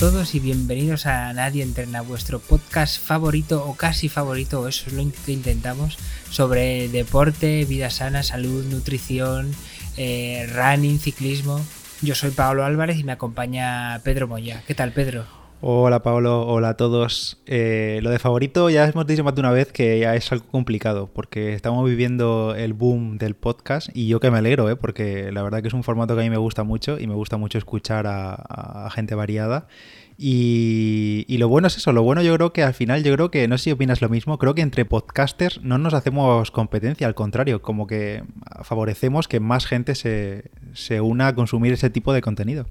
[0.00, 5.04] todos y bienvenidos a Nadie Entrena, vuestro podcast favorito o casi favorito, eso es lo
[5.26, 5.98] que intentamos,
[6.30, 9.50] sobre deporte, vida sana, salud, nutrición,
[9.98, 11.60] eh, running, ciclismo.
[12.00, 14.62] Yo soy Pablo Álvarez y me acompaña Pedro Moya.
[14.66, 15.39] ¿Qué tal, Pedro?
[15.62, 17.38] Hola Pablo, hola a todos.
[17.44, 20.46] Eh, lo de favorito ya hemos dicho más de una vez que ya es algo
[20.46, 24.76] complicado porque estamos viviendo el boom del podcast y yo que me alegro, ¿eh?
[24.76, 27.12] porque la verdad que es un formato que a mí me gusta mucho y me
[27.12, 29.68] gusta mucho escuchar a, gente variada.
[30.16, 33.30] Y, y, lo bueno es eso, lo bueno yo creo que al final, yo creo
[33.30, 37.06] que, no sé si opinas lo mismo, creo que entre podcasters no nos hacemos competencia,
[37.06, 38.22] al contrario, como que
[38.62, 42.66] favorecemos que más gente se, se una a consumir ese tipo de contenido.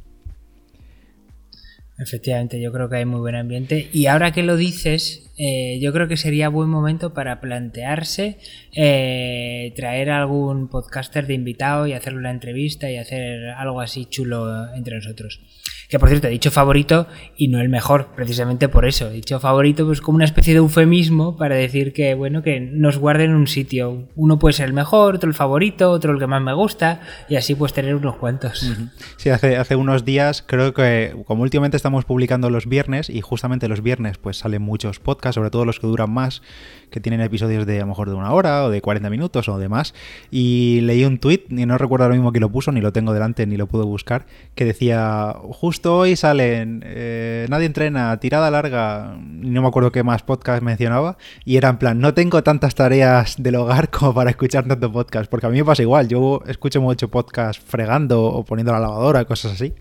[1.99, 3.89] Efectivamente, yo creo que hay muy buen ambiente.
[3.91, 8.37] Y ahora que lo dices, eh, yo creo que sería buen momento para plantearse
[8.73, 14.73] eh, traer algún podcaster de invitado y hacerle una entrevista y hacer algo así chulo
[14.73, 15.41] entre nosotros.
[15.89, 19.09] Que por cierto, he dicho favorito y no el mejor, precisamente por eso.
[19.09, 22.99] He dicho favorito pues como una especie de eufemismo para decir que, bueno, que nos
[22.99, 24.07] guarden un sitio.
[24.15, 27.37] Uno puede ser el mejor, otro el favorito, otro el que más me gusta y
[27.37, 28.71] así pues tener unos cuantos.
[29.17, 33.67] Sí, hace, hace unos días creo que como últimamente estamos publicando los viernes y justamente
[33.67, 36.43] los viernes pues salen muchos podcasts, sobre todo los que duran más,
[36.91, 39.57] que tienen episodios de a lo mejor de una hora o de 40 minutos o
[39.57, 39.95] demás.
[40.29, 43.11] Y leí un tweet, y no recuerdo ahora mismo que lo puso, ni lo tengo
[43.11, 49.17] delante, ni lo puedo buscar, que decía, justo hoy salen eh, Nadie entrena, tirada larga,
[49.19, 53.41] no me acuerdo qué más podcast mencionaba, y era en plan, no tengo tantas tareas
[53.41, 56.81] del hogar como para escuchar tanto podcast, porque a mí me pasa igual, yo escucho
[56.81, 59.73] mucho podcast fregando o poniendo la lavadora, cosas así.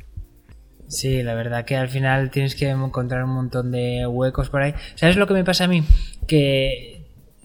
[0.87, 4.75] Sí, la verdad que al final tienes que encontrar un montón de huecos por ahí.
[4.95, 5.85] ¿Sabes lo que me pasa a mí?
[6.27, 7.05] Que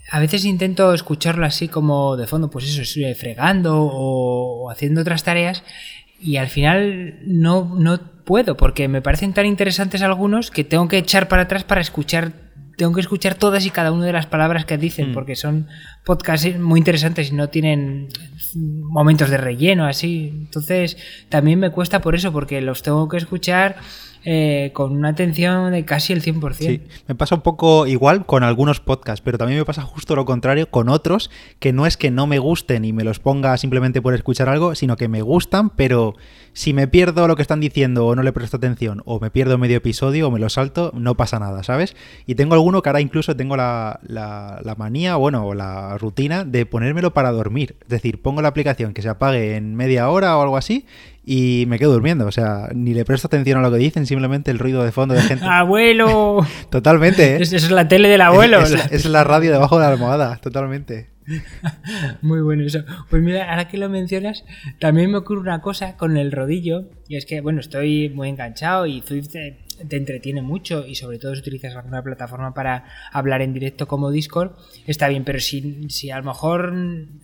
[0.09, 2.83] a veces intento escucharlo así como de fondo, pues eso,
[3.19, 5.63] fregando o, o haciendo otras tareas
[6.23, 10.97] y al final no, no puedo porque me parecen tan interesantes algunos que tengo que
[10.97, 12.31] echar para atrás para escuchar
[12.77, 15.13] tengo que escuchar todas y cada una de las palabras que dicen mm.
[15.13, 15.67] porque son
[16.05, 18.07] podcasts muy interesantes y no tienen
[18.55, 20.97] momentos de relleno así entonces
[21.29, 23.75] también me cuesta por eso porque los tengo que escuchar
[24.25, 26.53] eh, con una atención de casi el 100%.
[26.53, 30.25] Sí, me pasa un poco igual con algunos podcasts, pero también me pasa justo lo
[30.25, 31.29] contrario con otros
[31.59, 34.75] que no es que no me gusten y me los ponga simplemente por escuchar algo,
[34.75, 36.15] sino que me gustan, pero
[36.53, 39.57] si me pierdo lo que están diciendo o no le presto atención o me pierdo
[39.57, 41.95] medio episodio o me lo salto, no pasa nada, ¿sabes?
[42.25, 46.65] Y tengo alguno que ahora incluso tengo la, la manía, bueno, o la rutina de
[46.65, 47.75] ponérmelo para dormir.
[47.81, 50.85] Es decir, pongo la aplicación que se apague en media hora o algo así
[51.25, 52.25] y me quedo durmiendo.
[52.25, 55.13] O sea, ni le presto atención a lo que dicen, simplemente el ruido de fondo
[55.13, 55.45] de gente.
[55.49, 56.45] ¡Abuelo!
[56.69, 57.37] Totalmente, ¿eh?
[57.41, 58.61] Es, es la tele del abuelo.
[58.61, 61.09] Es, la radio debajo de la almohada, totalmente.
[62.21, 62.83] Muy bueno eso.
[63.09, 64.43] Pues mira, ahora que lo mencionas,
[64.79, 66.89] también me ocurre una cosa con el rodillo.
[67.07, 71.35] Y es que, bueno, estoy muy enganchado y Swift te, entretiene mucho y sobre todo
[71.35, 74.53] si utilizas alguna plataforma para hablar en directo como Discord,
[74.87, 75.23] está bien.
[75.23, 76.73] Pero si, si a lo mejor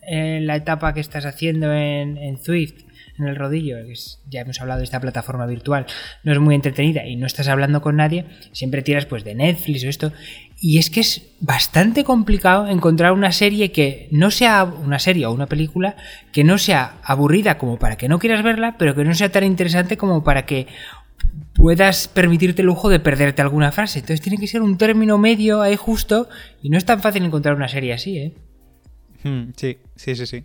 [0.01, 2.88] en la etapa que estás haciendo en, en Swift
[3.19, 3.77] en el rodillo,
[4.29, 5.85] ya hemos hablado de esta plataforma virtual,
[6.23, 9.83] no es muy entretenida y no estás hablando con nadie, siempre tiras pues de Netflix
[9.83, 10.13] o esto.
[10.61, 15.31] Y es que es bastante complicado encontrar una serie que no sea una serie o
[15.31, 15.95] una película
[16.33, 19.43] que no sea aburrida como para que no quieras verla, pero que no sea tan
[19.45, 20.67] interesante como para que
[21.53, 23.99] puedas permitirte el lujo de perderte alguna frase.
[23.99, 26.27] Entonces tiene que ser un término medio ahí justo
[26.61, 28.33] y no es tan fácil encontrar una serie así, ¿eh?
[29.23, 30.43] Hmm, sí, sí, sí, sí.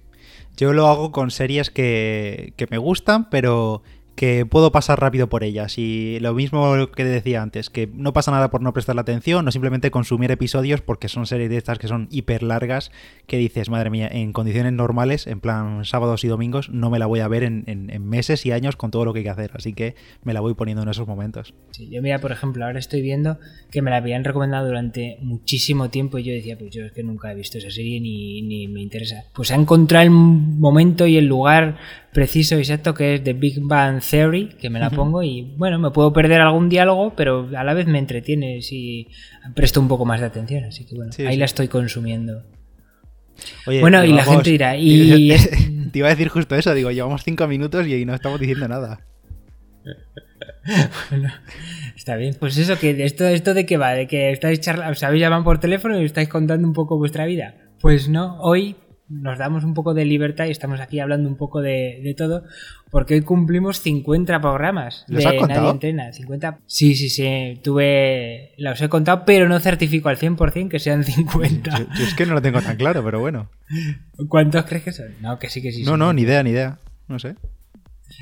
[0.57, 3.83] Yo lo hago con series que, que me gustan, pero
[4.15, 5.79] que puedo pasar rápido por ellas.
[5.79, 9.47] Y lo mismo que decía antes, que no pasa nada por no prestar la atención,
[9.47, 12.93] o simplemente consumir episodios porque son series de estas que son hiper largas,
[13.27, 17.07] que dices, madre mía, en condiciones normales, en plan sábados y domingos, no me la
[17.07, 17.65] voy a ver en,
[18.05, 19.51] meses y años con todo lo que hay que hacer.
[19.55, 21.55] Así que me la voy poniendo en esos momentos.
[21.71, 23.39] Sí, yo mira, por ejemplo, ahora estoy viendo
[23.71, 27.03] que me la habían recomendado durante muchísimo tiempo y yo decía, pues yo es que
[27.03, 29.25] nunca he visto esa serie ni me interesa.
[29.35, 31.79] Pues ha encontrado el momento y el lugar
[32.15, 35.79] preciso y exacto que es The Big Bang Theory, que me la pongo y bueno,
[35.81, 39.09] me puedo perder algún diálogo, pero a la vez me entretiene si
[39.55, 42.45] presto un poco más de atención, así que bueno, ahí la estoy consumiendo.
[43.67, 45.35] bueno, y la gente dirá, y...
[45.93, 49.07] Te iba a decir justo eso, digo, llevamos cinco minutos y no estamos diciendo nada.
[51.11, 51.33] bueno,
[51.97, 52.37] está bien.
[52.41, 55.45] Pues eso, que esto, esto de qué va, de que estáis charlando, os habéis llamado
[55.45, 57.55] por teléfono y estáis contando un poco vuestra vida.
[57.81, 58.75] Pues no, hoy
[59.09, 62.45] nos damos un poco de libertad y estamos aquí hablando un poco de, todo,
[62.91, 66.13] porque hoy cumplimos 50 programas de Nadie Entrena.
[66.13, 66.61] 50...
[66.67, 71.79] Sí, sí, sí, tuve, los he contado, pero no certifico al 100% que sean 50.
[71.79, 73.51] Yo, es que no lo tengo tan claro, pero bueno.
[74.29, 75.15] ¿Cuántos crees que son?
[75.21, 75.83] No, que sí, que sí.
[75.83, 76.79] No, no, ni idea, ni idea,
[77.09, 77.35] no sé.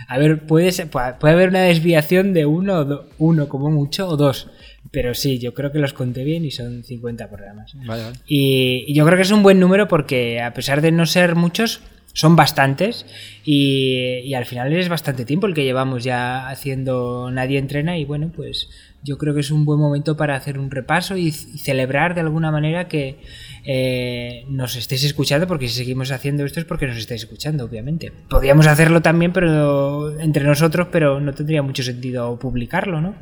[0.08, 4.08] A ver, puede, ser- puede haber una desviación de uno, o do- uno como mucho,
[4.08, 4.48] o dos.
[4.90, 7.72] Pero sí, yo creo que los conté bien y son 50 programas.
[7.86, 8.16] Vale, vale.
[8.26, 11.34] Y, y yo creo que es un buen número porque a pesar de no ser
[11.36, 11.80] muchos,
[12.12, 13.06] son bastantes
[13.44, 18.30] y, al final es bastante tiempo el que llevamos ya haciendo Nadie Entrena y bueno,
[18.34, 18.68] pues
[19.02, 22.50] yo creo que es un buen momento para hacer un repaso y celebrar de alguna
[22.50, 23.18] manera que
[23.64, 28.12] eh, nos estéis escuchando porque si seguimos haciendo esto es porque nos estáis escuchando, obviamente.
[28.28, 33.14] Podríamos hacerlo también pero entre nosotros, pero no tendría mucho sentido publicarlo, ¿no?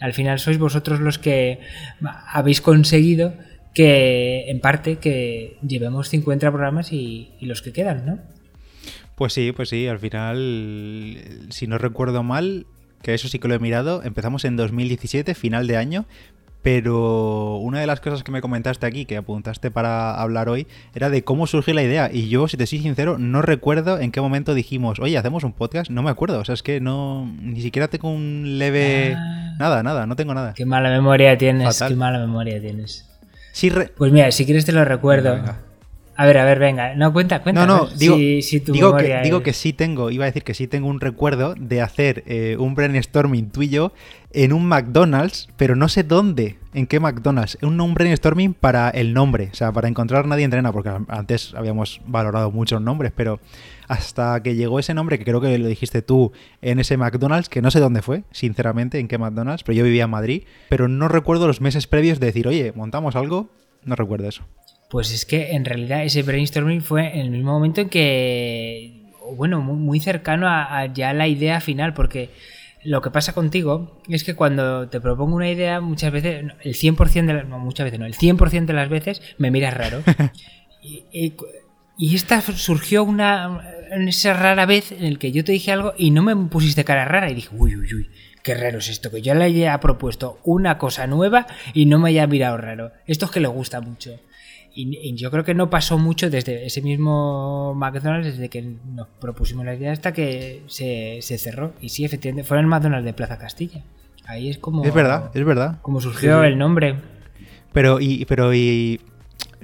[0.00, 1.60] Al final sois vosotros los que
[2.32, 3.34] habéis conseguido
[3.78, 8.18] que, en parte, que llevemos 50 programas y, y los que quedan, ¿no?
[9.14, 11.16] Pues sí, pues sí, al final,
[11.50, 12.66] si no recuerdo mal,
[13.02, 16.06] que eso sí que lo he mirado, empezamos en 2017, final de año,
[16.60, 21.08] pero una de las cosas que me comentaste aquí, que apuntaste para hablar hoy, era
[21.08, 22.10] de cómo surgió la idea.
[22.12, 25.52] Y yo, si te soy sincero, no recuerdo en qué momento dijimos, oye, hacemos un
[25.52, 25.88] podcast.
[25.88, 29.14] No me acuerdo, o sea, es que no, ni siquiera tengo un leve...
[29.16, 29.54] Ah.
[29.56, 30.54] Nada, nada, no tengo nada.
[30.54, 31.90] Qué mala memoria tienes, Fatal.
[31.90, 33.07] qué mala memoria tienes.
[33.68, 35.32] Re- Pues mira, si quieres te lo recuerdo.
[35.34, 35.58] Venga, venga.
[36.20, 36.96] A ver, a ver, venga.
[36.96, 37.64] No, cuenta, cuenta.
[37.64, 40.26] No, no, digo, si, si tu digo, que, digo es- que sí tengo, iba a
[40.26, 43.92] decir que sí tengo un recuerdo de hacer eh, un brainstorming tú y yo
[44.32, 47.56] en un McDonald's, pero no sé dónde, en qué McDonald's.
[47.62, 52.00] Un, un brainstorming para el nombre, o sea, para encontrar Nadie Entrena, porque antes habíamos
[52.04, 53.38] valorado muchos nombres, pero
[53.86, 56.32] hasta que llegó ese nombre, que creo que lo dijiste tú
[56.62, 60.04] en ese McDonald's, que no sé dónde fue, sinceramente, en qué McDonald's, pero yo vivía
[60.04, 63.50] en Madrid, pero no recuerdo los meses previos de decir, oye, montamos algo,
[63.84, 64.42] no recuerdo eso.
[64.88, 69.60] Pues es que en realidad ese brainstorming fue en el mismo momento en que, bueno,
[69.60, 72.30] muy, muy cercano a, a ya la idea final, porque
[72.84, 77.26] lo que pasa contigo es que cuando te propongo una idea, muchas veces, el 100%
[77.26, 80.02] de las, no, muchas veces no, el 100% de las veces me miras raro.
[80.82, 81.34] y, y,
[81.98, 83.60] y esta surgió una,
[83.90, 86.84] en esa rara vez en el que yo te dije algo y no me pusiste
[86.84, 88.10] cara rara y dije, uy, uy, uy.
[88.42, 92.10] Qué raro es esto, que yo le haya propuesto una cosa nueva y no me
[92.10, 92.92] haya mirado raro.
[93.06, 94.18] Esto es que le gusta mucho.
[94.80, 99.08] Y, y yo creo que no pasó mucho desde ese mismo McDonald's, desde que nos
[99.20, 101.72] propusimos la idea hasta que se, se cerró.
[101.80, 103.82] Y sí, efectivamente, fue en el McDonald's de Plaza Castilla.
[104.26, 104.84] Ahí es como.
[104.84, 105.78] Es verdad, es verdad.
[105.82, 106.52] Como surgió Sí, sí.
[106.52, 106.94] el nombre.
[107.72, 109.00] Pero y, pero y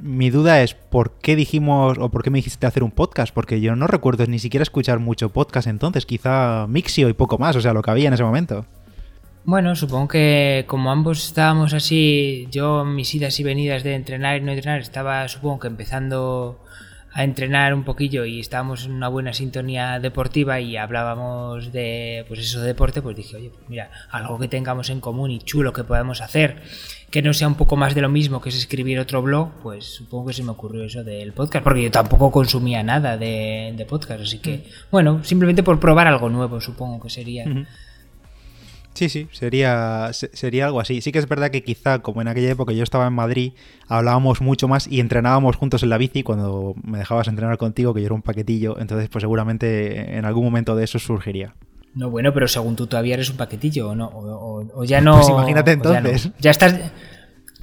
[0.03, 3.61] mi duda es por qué dijimos o por qué me dijiste hacer un podcast, porque
[3.61, 7.61] yo no recuerdo ni siquiera escuchar mucho podcast entonces, quizá Mixio y poco más, o
[7.61, 8.67] sea, lo que había en ese momento.
[9.46, 14.41] Bueno, supongo que como ambos estábamos así, yo mis idas y venidas de entrenar y
[14.41, 16.61] no entrenar, estaba supongo que empezando
[17.12, 22.41] a entrenar un poquillo y estábamos en una buena sintonía deportiva y hablábamos de pues
[22.41, 25.75] eso de deporte, pues dije, oye, pues mira, algo que tengamos en común y chulo
[25.75, 26.62] que podamos hacer,
[27.11, 29.85] que no sea un poco más de lo mismo que es escribir otro blog, pues
[29.85, 33.85] supongo que se me ocurrió eso del podcast, porque yo tampoco consumía nada de, de
[33.85, 37.44] podcast, así que, bueno, simplemente por probar algo nuevo, supongo que sería.
[38.94, 41.00] Sí, sí, sería, se- sería algo así.
[41.00, 43.52] Sí que es verdad que quizá, como en aquella época yo estaba en Madrid,
[43.88, 48.00] hablábamos mucho más y entrenábamos juntos en la bici cuando me dejabas entrenar contigo, que
[48.00, 51.55] yo era un paquetillo, entonces pues seguramente en algún momento de eso surgiría.
[51.94, 54.06] No, bueno, pero según tú todavía eres un paquetillo, ¿o no?
[54.06, 55.14] O, o- o ya no.
[55.17, 55.91] Pues imagínate ya no.
[56.08, 56.31] entonces.
[56.38, 56.75] Ya, estás.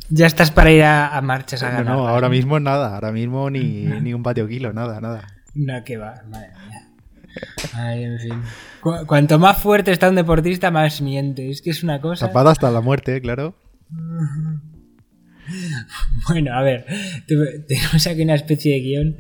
[0.10, 1.96] Ya estás para ir a, a marchas a No, ganar.
[1.96, 2.14] no, ¿vale?
[2.16, 5.28] ahora mismo nada, ahora mismo ni, ni un patio kilo, nada, nada.
[5.54, 6.71] No, que va, madre mía.
[7.74, 8.42] Ay, en fin.
[8.82, 11.50] Cu- cuanto más fuerte está un deportista, más miente.
[11.50, 12.28] Es que es una cosa.
[12.28, 13.56] Tapado hasta la muerte, claro.
[16.28, 16.86] Bueno, a ver,
[17.28, 19.18] te- tenemos aquí una especie de guion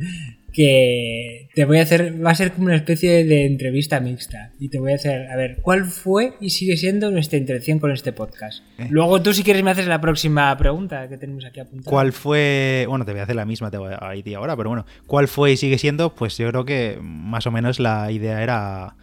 [0.53, 4.53] que te voy a hacer, va a ser como una especie de entrevista mixta.
[4.59, 7.91] Y te voy a hacer, a ver, ¿cuál fue y sigue siendo nuestra intención con
[7.91, 8.63] este podcast?
[8.77, 8.87] Eh.
[8.89, 11.89] Luego tú si quieres me haces la próxima pregunta que tenemos aquí apuntada.
[11.89, 12.85] ¿Cuál fue?
[12.87, 15.27] Bueno, te voy a hacer la misma te voy a ir ahora, pero bueno, ¿cuál
[15.27, 16.15] fue y sigue siendo?
[16.15, 18.95] Pues yo creo que más o menos la idea era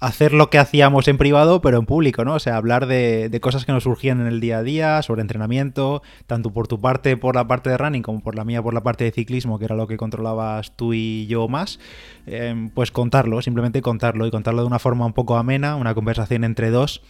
[0.00, 2.34] hacer lo que hacíamos en privado, pero en público, ¿no?
[2.34, 5.22] O sea, hablar de, de cosas que nos surgían en el día a día, sobre
[5.22, 8.74] entrenamiento, tanto por tu parte por la parte de running como por la mía por
[8.74, 11.78] la parte de ciclismo, que era lo que controlabas tú y yo más,
[12.26, 16.44] eh, pues contarlo, simplemente contarlo y contarlo de una forma un poco amena, una conversación
[16.44, 17.02] entre dos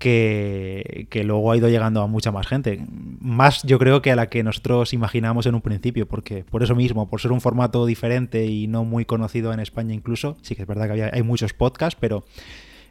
[0.00, 2.84] que, que luego ha ido llegando a mucha más gente.
[3.20, 6.74] Más yo creo que a la que nosotros imaginamos en un principio, porque por eso
[6.74, 10.62] mismo, por ser un formato diferente y no muy conocido en España incluso, sí que
[10.62, 12.24] es verdad que había- hay muchos podcasts, pero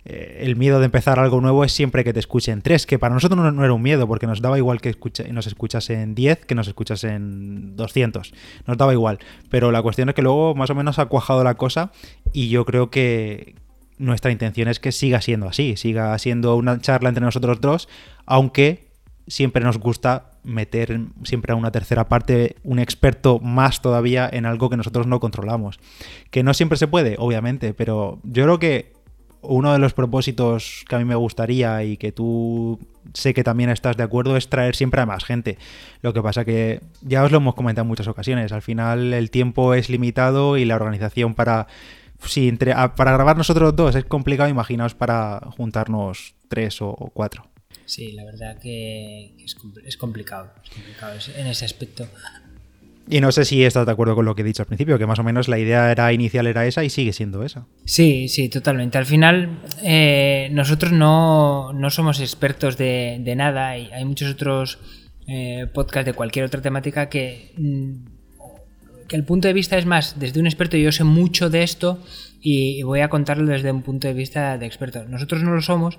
[0.06, 3.14] eh, el miedo de empezar algo nuevo es siempre que te escuchen tres, que para
[3.14, 4.96] nosotros no, era un miedo, porque nos daba igual que
[5.32, 8.34] nos escuchasen 10 que nos escuchasen 200,
[8.66, 11.56] nos daba igual, pero la cuestión es que luego más o menos ha cuajado la
[11.56, 11.92] cosa
[12.32, 13.56] y yo creo que
[14.00, 17.88] nuestra intención es que siga siendo así, siga siendo una charla entre nosotros dos,
[18.26, 18.90] aunque
[19.28, 24.70] siempre nos gusta meter siempre a una tercera parte, un experto más todavía en algo
[24.70, 25.80] que nosotros no controlamos.
[26.32, 28.94] Que no siempre se puede, obviamente, pero yo creo que
[29.42, 32.80] uno de los propósitos que a mí me gustaría y que tú
[33.14, 35.58] sé que también estás de acuerdo es traer siempre a más gente.
[36.02, 39.32] Lo que pasa que ya os lo hemos comentado en muchas ocasiones, al final el
[39.32, 41.68] tiempo es limitado y la organización para
[42.26, 47.48] si para grabar nosotros dos es complicado, imaginaos para juntarnos tres o, cuatro.
[47.86, 52.08] Sí, la verdad que es, complicado, es complicado en ese aspecto.
[53.12, 55.08] Y no sé si estás de acuerdo con lo que he dicho al principio, que
[55.08, 57.66] más o menos la idea era inicial era esa y sigue siendo esa.
[57.84, 59.00] Sí, sí, totalmente.
[59.00, 64.78] Al final, eh, nosotros no, somos expertos de, nada y hay muchos otros
[65.28, 68.19] eh, podcasts de cualquier otra temática que, mm,
[69.10, 70.78] que el punto de vista es más desde un experto.
[70.78, 72.00] Yo sé mucho de esto
[72.40, 75.04] y voy a contarlo desde un punto de vista de experto.
[75.04, 75.98] Nosotros no lo somos,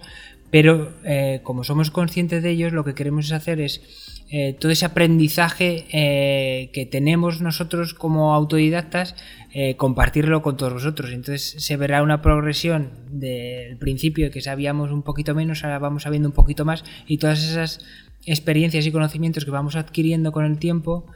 [0.51, 4.87] pero eh, como somos conscientes de ellos, lo que queremos hacer es eh, todo ese
[4.87, 9.17] aprendizaje eh, que tenemos nosotros como autodidactas,
[9.53, 11.11] eh, compartirlo con todos vosotros.
[11.11, 16.29] Entonces se verá una progresión del principio que sabíamos un poquito menos, ahora vamos sabiendo
[16.29, 17.85] un poquito más y todas esas
[18.25, 21.07] experiencias y conocimientos que vamos adquiriendo con el tiempo,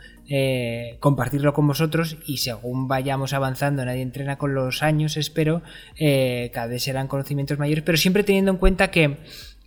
[1.00, 5.60] compartirlo con vosotros y según vayamos avanzando, nadie entrena con los años, espero,
[5.98, 9.18] cada vez serán conocimientos mayores, pero siempre teniendo en cuenta que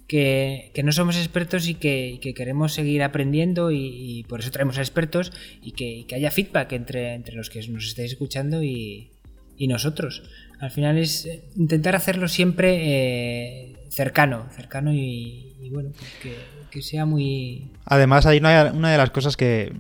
[0.08, 5.32] que, no somos expertos y que, queremos seguir aprendiendo y, por eso traemos a expertos
[5.62, 9.12] y que, haya feedback entre, los que nos estáis escuchando y,
[9.60, 10.24] nosotros.
[10.60, 16.34] Al final es eh, intentar hacerlo siempre eh, cercano, cercano y, bueno, pues
[16.72, 17.72] que, sea muy...
[17.86, 19.74] Además, hay una, una, de las cosas que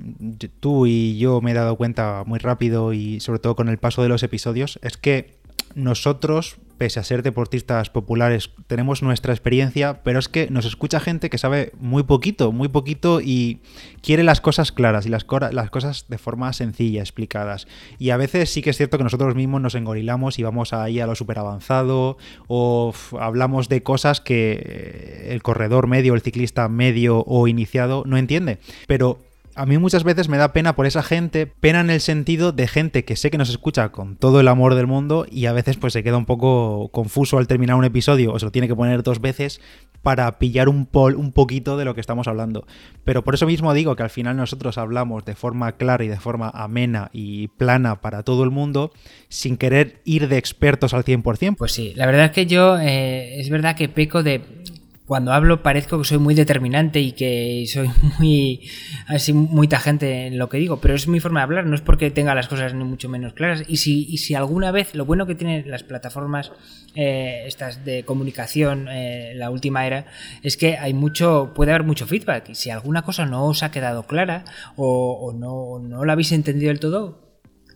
[0.59, 4.01] tú y yo me he dado cuenta muy rápido y sobre todo con el paso
[4.01, 5.37] de los episodios, es que
[5.75, 11.29] nosotros pese a ser deportistas populares, tenemos nuestra experiencia, pero es que nos escucha gente
[11.29, 13.59] que sabe muy poquito, muy poquito y
[14.01, 17.67] quiere las cosas claras y las, cosas de forma sencilla, explicadas.
[17.99, 20.99] Y a veces sí que es cierto que nosotros mismos nos engorilamos y vamos ahí
[20.99, 22.17] a lo súper avanzado
[22.47, 28.59] o hablamos de cosas que el corredor medio, el ciclista medio o iniciado no entiende.
[28.87, 29.19] Pero
[29.57, 32.67] a mí muchas veces me da pena por esa gente, pena en el sentido de
[32.67, 35.77] gente que sé que nos escucha con todo el amor del mundo y a veces
[35.77, 38.75] pues se queda un poco confuso al terminar un episodio o se lo tiene que
[38.75, 39.59] poner dos veces
[40.03, 42.67] para pillar un, pol, un poquito de lo que estamos hablando.
[43.03, 46.19] Pero por eso mismo digo que al final nosotros hablamos de forma clara y de
[46.19, 48.91] forma amena y plana para todo el mundo
[49.27, 51.55] sin querer ir de expertos al 100%.
[51.57, 54.43] Pues sí, la verdad es que yo eh, es verdad que peco de
[55.07, 58.69] cuando hablo parezco que soy muy determinante y que soy muy
[59.07, 61.81] así muy tajante en lo que digo, pero es mi forma de hablar, no es
[61.81, 63.63] porque tenga las cosas ni mucho menos claras.
[63.67, 66.51] Y si, y si alguna vez, lo bueno que tienen las plataformas
[66.93, 70.07] eh, estas de comunicación, eh, la última era,
[70.43, 72.49] es que hay mucho, puede haber mucho feedback.
[72.49, 74.43] Y si alguna cosa no os ha quedado clara
[74.75, 77.26] o, o no, no la habéis entendido del todo,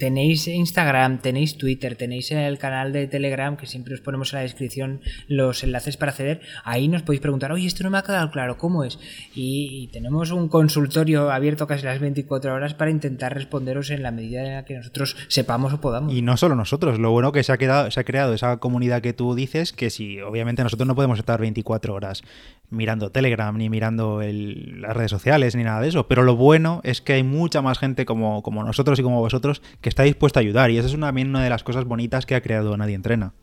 [0.02, 4.42] Tenéis Instagram, tenéis Twitter, tenéis el canal de Telegram, que siempre os ponemos en la
[4.42, 6.42] descripción los enlaces para acceder.
[6.64, 8.98] Ahí nos podéis preguntar, oye, esto no me ha quedado claro, ¿cómo es?
[9.36, 14.44] Y, tenemos un consultorio abierto casi las 24 horas para intentar responderos en la medida
[14.44, 16.12] en la que nosotros sepamos o podamos.
[16.12, 19.04] Y no solo nosotros, lo bueno que se ha, quedado, se ha creado esa comunidad
[19.04, 22.24] que tú dices, que si obviamente nosotros no podemos estar 24 horas
[22.72, 26.08] mirando Telegram, ni mirando las redes sociales, ni nada de eso.
[26.08, 29.62] Pero lo bueno es que hay mucha más gente como, como nosotros y como vosotros
[29.82, 30.72] que está dispuesta a ayudar.
[30.72, 33.34] Y esa es también una de las cosas bonitas que ha creado Nadie Entrena.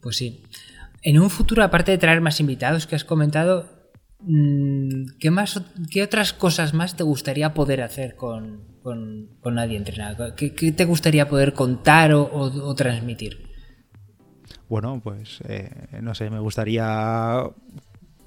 [0.00, 0.42] Pues sí.
[1.02, 3.90] En un futuro, aparte de traer más invitados que has comentado,
[4.20, 8.72] mm, ¿qué, más, qué otras cosas más te gustaría poder hacer con,
[9.44, 10.16] Nadie Entrena?
[10.36, 13.52] ¿Qué, te gustaría poder contar o transmitir?
[14.72, 15.68] bueno, pues eh,
[16.00, 17.42] no sé, me gustaría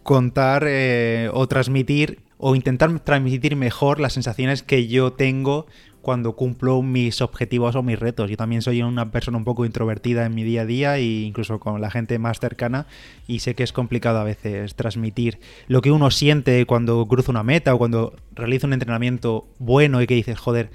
[0.03, 5.65] contar eh, o transmitir o intentar transmitir mejor las sensaciones que yo tengo
[6.05, 8.29] cuando cumplo mis objetivos o mis retos.
[8.29, 11.59] Yo también soy una persona un poco introvertida en mi día a día e incluso
[11.59, 12.85] con la gente más cercana
[13.25, 17.41] y sé que es complicado a veces transmitir lo que uno siente cuando cruza una
[17.41, 20.69] meta o cuando realiza un entrenamiento bueno y que dices, joder,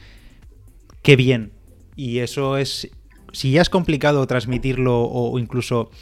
[1.00, 1.52] qué bien.
[1.94, 2.90] Y eso es
[3.32, 5.92] si ya es complicado transmitirlo o, incluso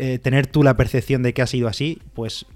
[0.00, 2.46] eh, tener tú la percepción de que ha sido así, pues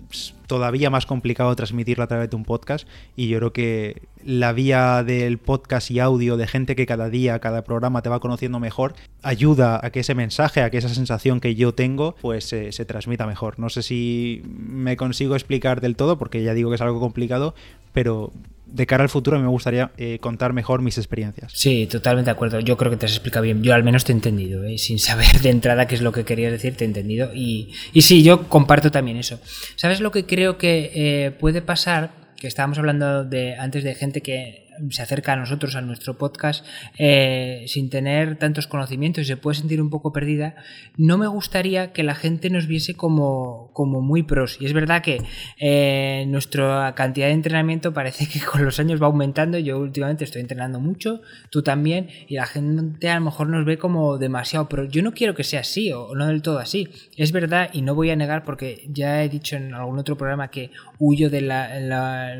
[0.46, 2.86] todavía más complicado transmitirlo a través de un podcast.
[3.16, 7.40] Y yo creo que la vía del podcast y audio de gente que cada día,
[7.40, 8.94] cada programa te va conociendo mejor,
[9.24, 13.26] ayuda a que ese mensaje, a que esa sensación que yo tengo, pues se transmita
[13.26, 13.58] mejor.
[13.58, 17.56] No sé si me consigo explicar del todo, porque ya digo que es algo complicado,
[17.92, 18.32] pero
[18.72, 21.52] de cara al futuro me gustaría eh, contar mejor mis experiencias.
[21.54, 22.60] Sí, totalmente de acuerdo.
[22.60, 23.62] Yo creo que te has explicado bien.
[23.62, 24.78] Yo al menos te he entendido, ¿eh?
[24.78, 27.30] sin saber de entrada qué es lo que querías decir, te he entendido.
[27.34, 29.38] Y, y sí, yo comparto también eso.
[29.76, 32.22] ¿Sabes lo que creo que eh, puede pasar?
[32.42, 36.64] que estábamos hablando de antes de gente que se acerca a nosotros, a nuestro podcast,
[36.98, 40.54] eh, sin tener tantos conocimientos y se puede sentir un poco perdida,
[40.96, 44.56] no me gustaría que la gente nos viese como, como muy pros.
[44.60, 45.22] Y es verdad que
[45.58, 49.58] eh, nuestra cantidad de entrenamiento parece que con los años va aumentando.
[49.58, 51.20] Yo últimamente estoy entrenando mucho,
[51.50, 54.84] tú también, y la gente a lo mejor nos ve como demasiado pro.
[54.84, 56.88] Yo no quiero que sea así o no del todo así.
[57.16, 60.48] Es verdad y no voy a negar porque ya he dicho en algún otro programa
[60.48, 62.34] que huyo de la la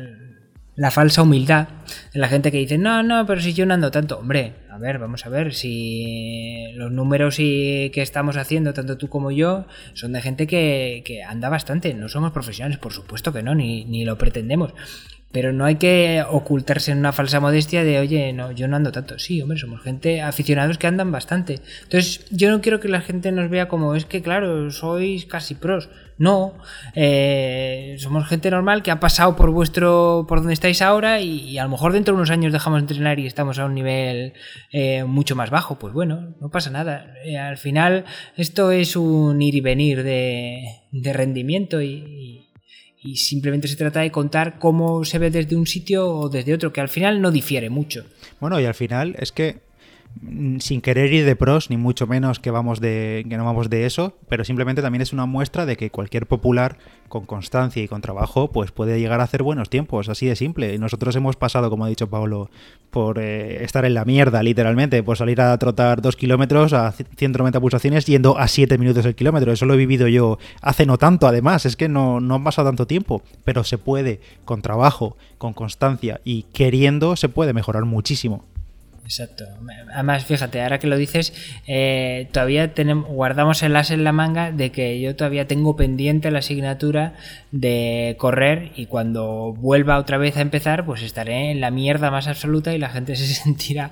[0.91, 1.67] falsa humildad
[2.13, 4.17] de la gente que dice, no, no, pero si yo no ando tanto.
[4.17, 9.07] Hombre, a ver, vamos a ver, si los números y que estamos haciendo, tanto tú
[9.07, 11.93] como yo, son de gente que, que anda bastante.
[11.93, 14.73] No somos profesionales, por supuesto que no, ni, ni lo pretendemos.
[15.31, 18.91] Pero no hay que ocultarse en una falsa modestia de, oye, no, yo no ando
[18.91, 19.17] tanto.
[19.17, 21.59] Sí, hombre, somos gente aficionados que andan bastante.
[21.81, 25.55] Entonces, yo no quiero que la gente nos vea como, es que, claro, sois casi
[25.55, 25.89] pros.
[26.17, 26.53] No,
[26.95, 31.63] eh, somos gente normal que ha pasado por vuestro, por donde estáis ahora y, a
[31.63, 34.33] lo mejor dentro de unos años dejamos de entrenar y estamos a un nivel
[34.71, 35.79] eh, mucho más bajo.
[35.79, 37.13] Pues bueno, no pasa nada.
[37.25, 38.05] Eh, al final,
[38.37, 42.47] esto es un ir y venir de, de rendimiento y
[43.15, 46.81] simplemente se trata de contar cómo se ve desde un sitio o desde otro, que
[46.81, 48.05] al final no difiere mucho.
[48.39, 49.72] Bueno, y al final es que
[50.59, 53.85] sin querer ir de pros, ni mucho menos que, vamos de, que no vamos de
[53.85, 56.77] eso, pero simplemente también es una muestra de que cualquier popular
[57.09, 60.73] con constancia y con trabajo pues puede llegar a hacer buenos tiempos, así de simple.
[60.73, 62.49] Y nosotros hemos pasado, como ha dicho Pablo,
[62.89, 67.59] por eh, estar en la mierda, literalmente, por salir a trotar dos kilómetros a 190
[67.59, 69.51] pulsaciones yendo a 7 minutos el kilómetro.
[69.51, 72.69] Eso lo he vivido yo hace no tanto, además, es que no, no ha pasado
[72.69, 78.45] tanto tiempo, pero se puede, con trabajo, con constancia y queriendo, se puede mejorar muchísimo.
[79.05, 79.45] Exacto.
[79.93, 81.33] Además, fíjate, ahora que lo dices,
[81.67, 86.31] eh, todavía tenemos, guardamos el as en la manga de que yo todavía tengo pendiente
[86.31, 87.13] la asignatura
[87.51, 92.27] de correr y cuando vuelva otra vez a empezar, pues estaré en la mierda más
[92.27, 93.91] absoluta y la gente se sentirá,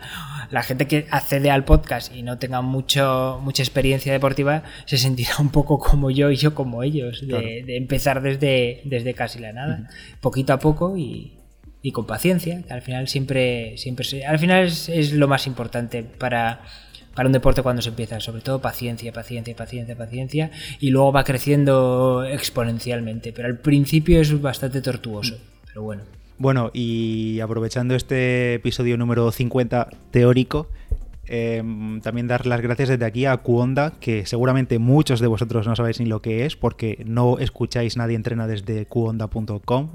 [0.49, 5.35] la gente que accede al podcast y no tenga mucho, mucha experiencia deportiva, se sentirá
[5.39, 9.89] un poco como yo y yo como ellos, de, empezar desde, desde casi la nada,
[10.21, 11.40] poquito a poco y,
[11.81, 16.61] y con paciencia, que al final siempre, siempre al final es, lo más importante para,
[17.15, 21.23] para un deporte cuando se empieza, sobre todo paciencia, paciencia, paciencia, paciencia, y luego va
[21.23, 26.03] creciendo exponencialmente, pero al principio es bastante tortuoso, pero bueno.
[26.37, 30.67] Bueno, y aprovechando este episodio número 50 teórico,
[31.33, 35.77] Em, también dar las gracias desde aquí a Cuonda, que seguramente muchos de vosotros no
[35.77, 39.91] sabéis ni lo que es, porque no escucháis Nadie Entrena desde cuonda.com,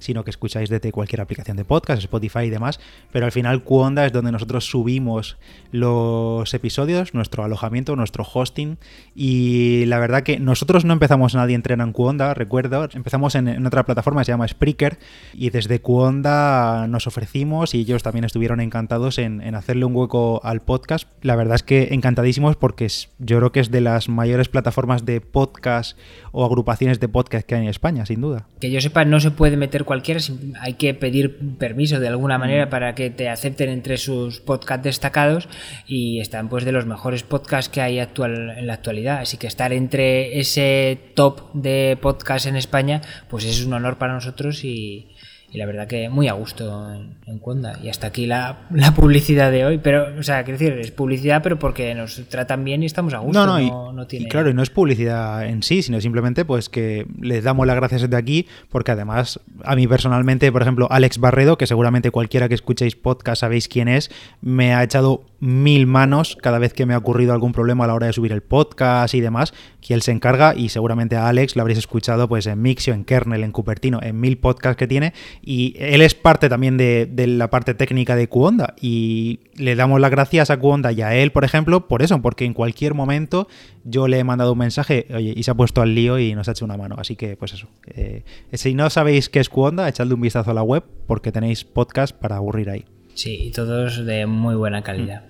[0.00, 2.80] sino que escucháis desde cualquier aplicación de podcast, Spotify y demás.
[3.12, 5.36] Pero al final Cuonda es donde nosotros subimos
[5.70, 8.78] los episodios, nuestro alojamiento, nuestro hosting.
[9.14, 12.88] Y la verdad que nosotros no empezamos Nadie Entrena en Cuonda, recuerdo.
[12.92, 14.98] Empezamos en, otra plataforma, se llama Spreaker.
[15.34, 20.62] Y desde Cuonda nos ofrecimos y ellos también estuvieron encantados en, hacerle un hueco al
[20.62, 25.04] podcast la verdad es que encantadísimos porque yo creo que es de las mayores plataformas
[25.04, 25.98] de podcast
[26.32, 28.46] o agrupaciones de podcast que hay en España, sin duda.
[28.60, 30.20] Que yo sepa, no se puede meter cualquiera,
[30.60, 32.40] hay que pedir permiso de alguna mm.
[32.40, 35.48] manera para que te acepten entre sus podcasts destacados
[35.84, 39.18] y están pues de los mejores podcasts que hay actual, en la actualidad.
[39.18, 44.14] Así que estar entre ese top de podcast en España, pues es un honor para
[44.14, 45.08] nosotros y,
[45.52, 47.40] y la verdad que muy a gusto en, en
[47.82, 49.78] Y hasta aquí la, publicidad de hoy.
[49.78, 53.18] Pero, o sea, quiero decir, es publicidad, pero porque nos tratan bien y estamos a
[53.18, 53.46] gusto.
[53.46, 57.42] No, no, y, claro, y no es publicidad en sí, sino simplemente pues que les
[57.42, 61.66] damos las gracias desde aquí, porque además, a mí personalmente, por ejemplo, Alex Barredo, que
[61.66, 64.10] seguramente cualquiera que escuchéis podcast sabéis quién es,
[64.40, 67.94] me ha echado mil manos cada vez que me ha ocurrido algún problema a la
[67.94, 71.56] hora de subir el podcast y demás, que él se encarga y seguramente a Alex
[71.56, 75.14] lo habréis escuchado pues en Mixio, en Kernel, en Cupertino, en mil podcasts que tiene
[75.42, 80.10] y él es parte también de, la parte técnica de Cuonda y le damos las
[80.10, 83.48] gracias a Cuonda y a él, por ejemplo, por eso, porque en cualquier momento
[83.84, 86.48] yo le he mandado un mensaje oye, y se ha puesto al lío y nos
[86.48, 87.68] ha hecho una mano, así que pues eso.
[87.86, 91.64] Eh, si no sabéis qué es Cuonda, echadle un vistazo a la web porque tenéis
[91.64, 92.84] podcast para aburrir ahí.
[93.20, 95.24] Sí, y todos de muy buena calidad.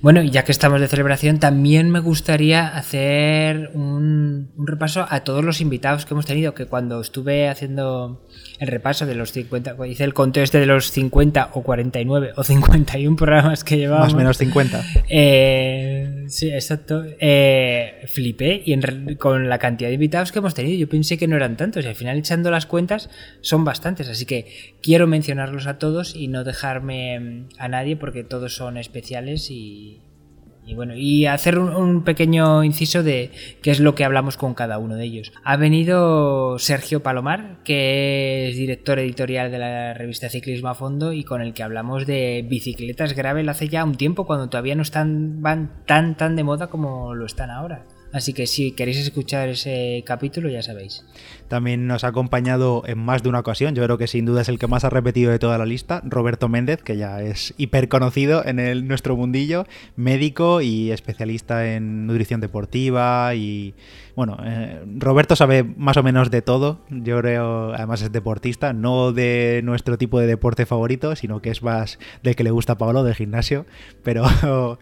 [0.00, 5.60] Bueno, ya que estamos de celebración, también me gustaría hacer un, repaso a todos los
[5.60, 8.26] invitados que hemos tenido, que cuando estuve haciendo
[8.60, 12.44] el repaso de los 50, hice el conteo este de los 50 o 49 o
[12.44, 14.08] 51 programas que llevamos.
[14.08, 14.84] Más o menos 50.
[15.08, 17.02] Eh, sí, exacto.
[17.18, 21.36] Eh, flipé y con la cantidad de invitados que hemos tenido, yo pensé que no
[21.36, 23.08] eran tantos y al final echando las cuentas
[23.40, 28.54] son bastantes, así que quiero mencionarlos a todos y no dejarme a nadie porque todos
[28.54, 30.02] son especiales y,
[30.70, 34.78] y bueno, y hacer un, pequeño inciso de qué es lo que hablamos con cada
[34.78, 35.32] uno de ellos.
[35.42, 41.24] Ha venido Sergio Palomar, que es director editorial de la revista Ciclismo a Fondo y
[41.24, 45.42] con el que hablamos de bicicletas gravel hace ya un tiempo, cuando todavía no están
[45.42, 47.84] van tan tan de moda como lo están ahora.
[48.12, 51.04] Así que si queréis escuchar ese capítulo, ya sabéis.
[51.48, 54.48] También nos ha acompañado en más de una ocasión, yo creo que sin duda es
[54.48, 57.88] el que más ha repetido de toda la lista, Roberto Méndez, que ya es hiper
[57.88, 63.74] conocido en nuestro mundillo, médico y especialista en nutrición deportiva y
[64.20, 69.12] bueno, eh, Roberto sabe más o menos de todo, yo creo, además es deportista, no
[69.12, 72.76] de nuestro tipo de deporte favorito, sino que es más del que le gusta a
[72.76, 73.64] Pablo, del gimnasio,
[74.04, 74.26] pero,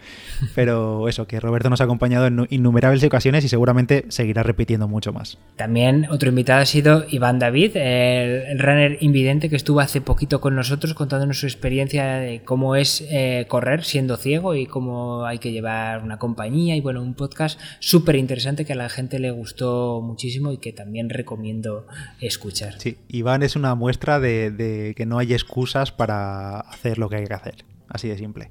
[0.57, 5.13] pero eso, que Roberto nos ha acompañado en innumerables ocasiones y seguramente seguirá repitiendo mucho
[5.13, 5.39] más.
[5.55, 10.57] También otro invitado ha sido Iván David, el, runner invidente que estuvo hace poquito con
[10.57, 15.53] nosotros contándonos su experiencia de cómo es eh, correr siendo ciego y cómo hay que
[15.53, 20.01] llevar una compañía y bueno, un podcast súper interesante que a la gente le gustó
[20.03, 21.87] muchísimo y que también recomiendo
[22.21, 22.81] escuchar.
[22.81, 27.27] Sí, Iván es una muestra de, que no hay excusas para hacer lo que hay
[27.27, 27.65] que hacer.
[27.89, 28.51] Así de simple.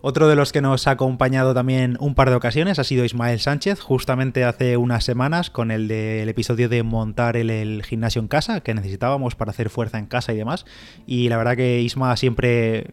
[0.00, 3.38] Otro de los que nos ha acompañado también un par de ocasiones ha sido Ismael
[3.38, 8.62] Sánchez, justamente hace unas semanas con el del episodio de montar el, gimnasio en casa,
[8.62, 10.66] que necesitábamos para hacer fuerza en casa y demás.
[11.06, 12.88] Y la verdad que Isma siempre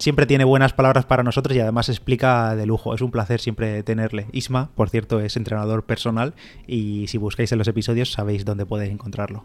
[0.00, 2.94] siempre tiene buenas palabras para nosotros y además explica de lujo.
[2.94, 4.26] Es un placer siempre tenerle.
[4.32, 6.34] Isma, por cierto, es entrenador personal
[6.66, 9.44] y si buscáis en los episodios sabéis dónde podéis encontrarlo.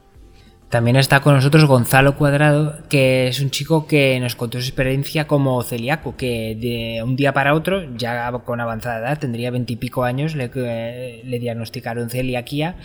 [0.75, 5.25] También está con nosotros Gonzalo Cuadrado, que es un chico que nos contó su experiencia
[5.25, 10.35] como celíaco, que de un día para otro, ya con avanzada edad, tendría veintipico años,
[10.35, 12.75] le, eh, diagnosticaron celiaquía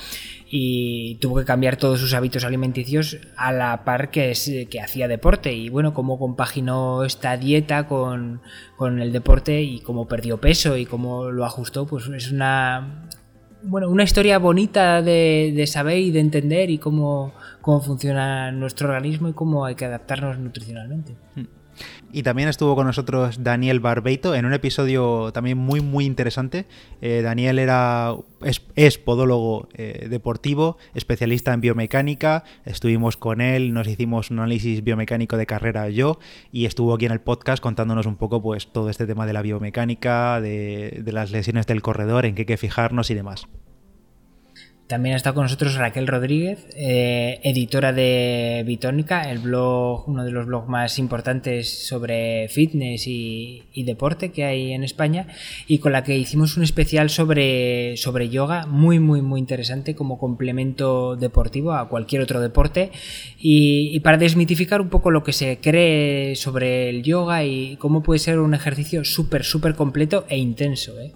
[0.48, 4.34] y tuvo que cambiar todos sus hábitos alimenticios a la par que,
[4.70, 5.52] que hacía deporte.
[5.52, 8.40] Y bueno, cómo compaginó esta dieta con,
[8.80, 13.08] el deporte y cómo perdió peso y cómo lo ajustó, pues es una,
[13.62, 18.88] bueno, una historia bonita de, de saber y de entender y cómo, cómo funciona nuestro
[18.88, 21.14] organismo y cómo hay que adaptarnos nutricionalmente.
[21.36, 21.59] Mm.
[22.12, 26.66] Y también estuvo con nosotros Daniel Barbeito en un episodio también muy muy interesante.
[27.00, 32.44] Eh, Daniel era es, podólogo eh, deportivo, especialista en biomecánica.
[32.64, 36.18] Estuvimos con él, nos hicimos un análisis biomecánico de carrera yo
[36.52, 39.42] y estuvo aquí en el podcast contándonos un poco pues todo este tema de la
[39.42, 43.46] biomecánica, de, de las lesiones del corredor, en qué hay que fijarnos y demás.
[44.90, 50.46] También está con nosotros Raquel Rodríguez, eh, editora de Bitónica, el blog, uno de los
[50.46, 55.28] blogs más importantes sobre fitness y, deporte que hay en España,
[55.68, 60.18] y con la que hicimos un especial sobre, sobre yoga, muy, muy, muy interesante como
[60.18, 62.90] complemento deportivo a cualquier otro deporte,
[63.38, 68.18] y, para desmitificar un poco lo que se cree sobre el yoga y cómo puede
[68.18, 70.98] ser un ejercicio súper, súper completo e intenso.
[70.98, 71.12] ¿eh?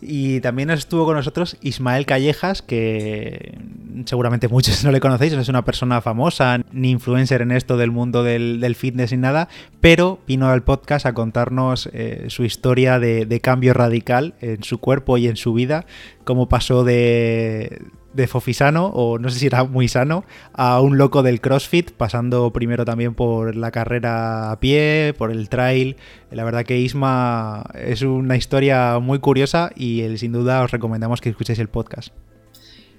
[0.00, 3.58] Y también estuvo con nosotros Ismael Callejas, que
[4.04, 7.90] seguramente muchos no le conocéis, no es una persona famosa ni influencer en esto del
[7.90, 9.48] mundo del, fitness ni nada,
[9.80, 15.16] pero vino al podcast a contarnos eh, su historia de, cambio radical en su cuerpo
[15.16, 15.86] y en su vida,
[16.28, 17.80] cómo pasó de,
[18.12, 22.52] de Fofisano, o no sé si era muy sano, a un loco del CrossFit, pasando
[22.52, 25.96] primero también por la carrera a pie, por el trail.
[26.30, 31.30] La verdad que Isma es una historia muy curiosa y sin duda os recomendamos que
[31.30, 32.12] escuchéis el podcast.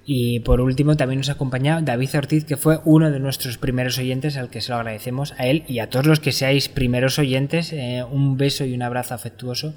[0.06, 4.36] Y por último también nos acompaña David Ortiz, que fue uno de nuestros primeros oyentes,
[4.36, 7.72] al que se lo agradecemos a él y a todos los que seáis primeros oyentes.
[7.72, 9.74] Eh, un beso y un abrazo afectuoso.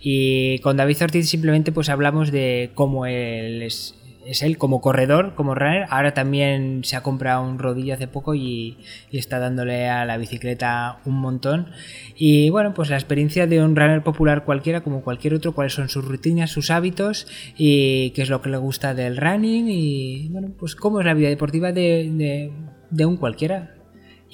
[0.00, 3.94] Y con David Ortiz simplemente pues hablamos de cómo él es
[4.26, 5.86] es él como corredor, como runner.
[5.90, 8.78] Ahora también se ha comprado un rodillo hace poco y,
[9.10, 11.68] está dándole a la bicicleta un montón.
[12.16, 15.88] Y bueno, pues la experiencia de un runner popular cualquiera, como cualquier otro, cuáles son
[15.88, 20.52] sus rutinas, sus hábitos y qué es lo que le gusta del running y bueno,
[20.58, 22.52] pues cómo es la vida deportiva de,
[22.90, 23.74] de un cualquiera.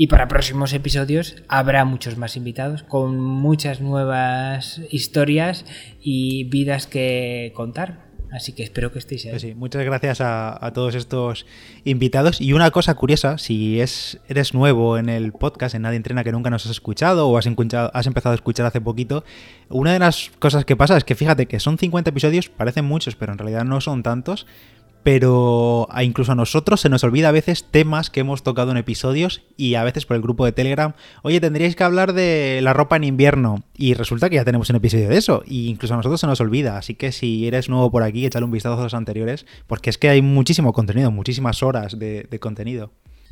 [0.01, 5.64] Y para próximos episodios habrá muchos más invitados con muchas nuevas historias
[6.01, 8.08] y vidas que contar.
[8.30, 9.30] Así que espero que estéis ahí.
[9.30, 11.46] Pues sí, muchas gracias a, todos estos
[11.84, 12.40] invitados.
[12.40, 16.32] Y una cosa curiosa, si es, eres nuevo en el podcast, en Nadie Entrena, que
[16.32, 19.24] nunca nos has escuchado o has, has empezado a escuchar hace poquito,
[19.70, 23.16] una de las cosas que pasa es que fíjate que son 50 episodios, parecen muchos,
[23.16, 24.46] pero en realidad no son tantos
[25.11, 29.40] pero incluso a nosotros se nos olvida a veces temas que hemos tocado en episodios
[29.57, 30.92] y a veces por el grupo de Telegram,
[31.23, 34.77] oye, tendríais que hablar de la ropa en invierno y resulta que ya tenemos un
[34.77, 37.90] episodio de eso y incluso a nosotros se nos olvida, así que si eres nuevo
[37.90, 41.62] por aquí, échale un vistazo a los anteriores porque es que hay muchísimo contenido, muchísimas
[41.62, 42.90] horas de, contenido.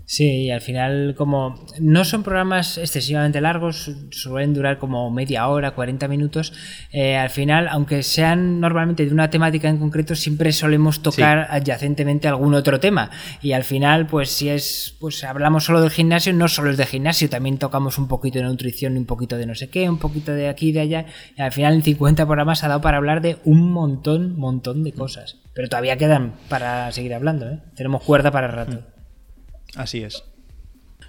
[0.08, 5.72] Sí, y al final como no son programas excesivamente largos, suelen durar como media hora,
[5.72, 6.52] 40 minutos,
[6.92, 12.28] eh, al final, aunque sean normalmente de una temática en concreto, siempre solemos tocar adyacentemente
[12.28, 13.10] algún otro tema.
[13.42, 16.86] Y al final, pues si es, pues hablamos solo del gimnasio, no solo es de
[16.86, 20.30] gimnasio, también tocamos un poquito de nutrición, un poquito de no sé qué, un poquito
[20.30, 21.06] de aquí y de allá.
[21.36, 24.92] Y al final en 50 programas ha dado para hablar de un montón, montón de
[24.92, 25.38] cosas.
[25.52, 27.58] Pero todavía quedan para seguir hablando, ¿eh?
[27.74, 28.95] Tenemos cuerda para el rato.
[29.76, 30.24] Así es.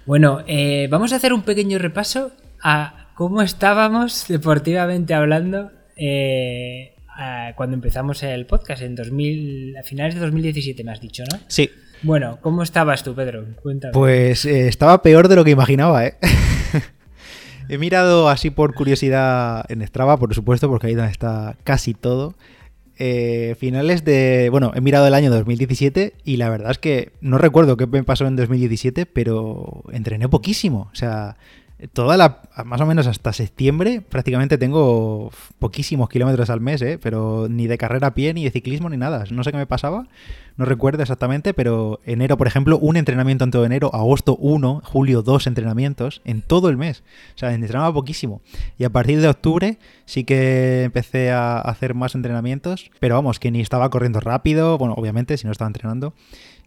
[0.06, 6.94] Bueno, eh, vamos a hacer un pequeño repaso a cómo estábamos deportivamente hablando eh,
[7.56, 11.38] cuando empezamos el podcast en 2000, a finales de 2017, me has dicho, ¿no?
[11.48, 11.68] Sí.
[12.02, 13.44] Bueno, ¿cómo estabas tú, Pedro?
[13.60, 13.92] Cuéntame.
[13.92, 16.14] Pues eh, estaba peor de lo que imaginaba, ¿eh?
[17.68, 22.34] He mirado así por curiosidad en Strava, por supuesto, porque ahí está casi todo.
[23.00, 24.48] Eh, finales de.
[24.50, 28.02] Bueno, he mirado el año 2017 y la verdad es que no recuerdo qué me
[28.02, 30.88] pasó en 2017, pero entrené poquísimo.
[30.92, 31.36] O sea,
[31.92, 32.42] toda la.
[32.64, 35.30] más o menos hasta septiembre prácticamente tengo
[35.60, 36.98] poquísimos kilómetros al mes, ¿eh?
[37.00, 39.24] Pero ni de carrera a pie, ni de ciclismo, ni nada.
[39.30, 40.08] No sé qué me pasaba
[40.58, 45.22] no recuerdo exactamente, pero enero, por ejemplo, un entrenamiento en todo enero, agosto uno, julio
[45.22, 47.04] dos entrenamientos en todo el mes.
[47.36, 48.42] O sea, entrenaba poquísimo.
[48.76, 53.52] Y a partir de octubre sí que empecé a hacer más entrenamientos, pero vamos, que
[53.52, 56.12] ni estaba corriendo rápido, bueno, obviamente, si no estaba entrenando.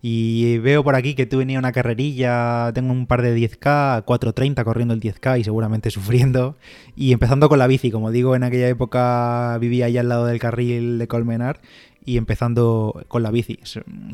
[0.01, 4.63] Y veo por aquí que tú venía una carrerilla, tengo un par de 10K, 4.30
[4.63, 6.57] corriendo el 10K y seguramente sufriendo.
[6.95, 10.39] Y empezando con la bici, como digo, en aquella época vivía ahí al lado del
[10.39, 11.61] carril de Colmenar
[12.03, 13.59] y empezando con la bici.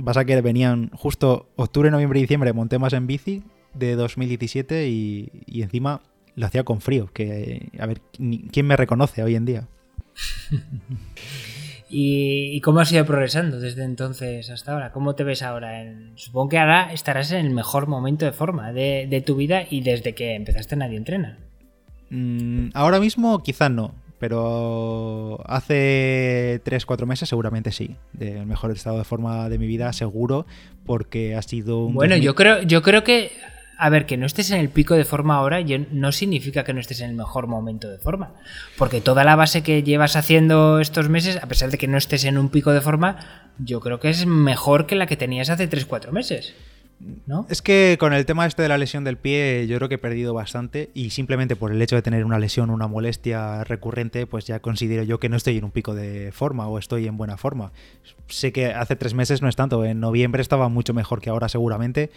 [0.04, 5.32] Pasa que venían justo octubre, noviembre y diciembre, monté más en bici de 2017 y,
[5.46, 6.02] y encima
[6.36, 8.02] lo hacía con frío, que a ver,
[8.52, 9.68] ¿quién me reconoce hoy en día?
[11.90, 14.92] ¿Y, cómo has ido progresando desde entonces hasta ahora?
[14.92, 15.86] ¿Cómo te ves ahora?
[16.16, 20.14] supongo que ahora estarás en el mejor momento de forma de, tu vida y desde
[20.14, 21.38] que empezaste nadie entrena.
[22.10, 29.04] Mm, ahora mismo quizás no pero hace 3-4 meses seguramente sí, del mejor estado de
[29.04, 30.46] forma de mi vida, seguro,
[30.86, 31.94] porque ha sido un...
[31.94, 33.32] Bueno, yo creo, yo creo que,
[33.78, 35.60] a ver, que no estés en el pico de forma ahora
[35.92, 38.34] no significa que no estés en el mejor momento de forma,
[38.78, 42.26] porque toda la base que llevas haciendo estos meses, a pesar de que no estés
[42.26, 45.70] en un pico de forma, yo creo que es mejor que la que tenías hace
[45.70, 46.56] 3-4 meses.
[47.50, 50.00] Es que con el tema este de la lesión del pie yo creo que he
[50.00, 54.46] perdido bastante y simplemente por el hecho de tener una lesión, una molestia recurrente, pues
[54.46, 57.38] ya considero yo que no estoy en un pico de forma o estoy en buena
[57.38, 57.72] forma.
[58.28, 61.50] Sé que hace tres meses no es tanto, en noviembre estaba mucho mejor que ahora
[61.50, 62.10] seguramente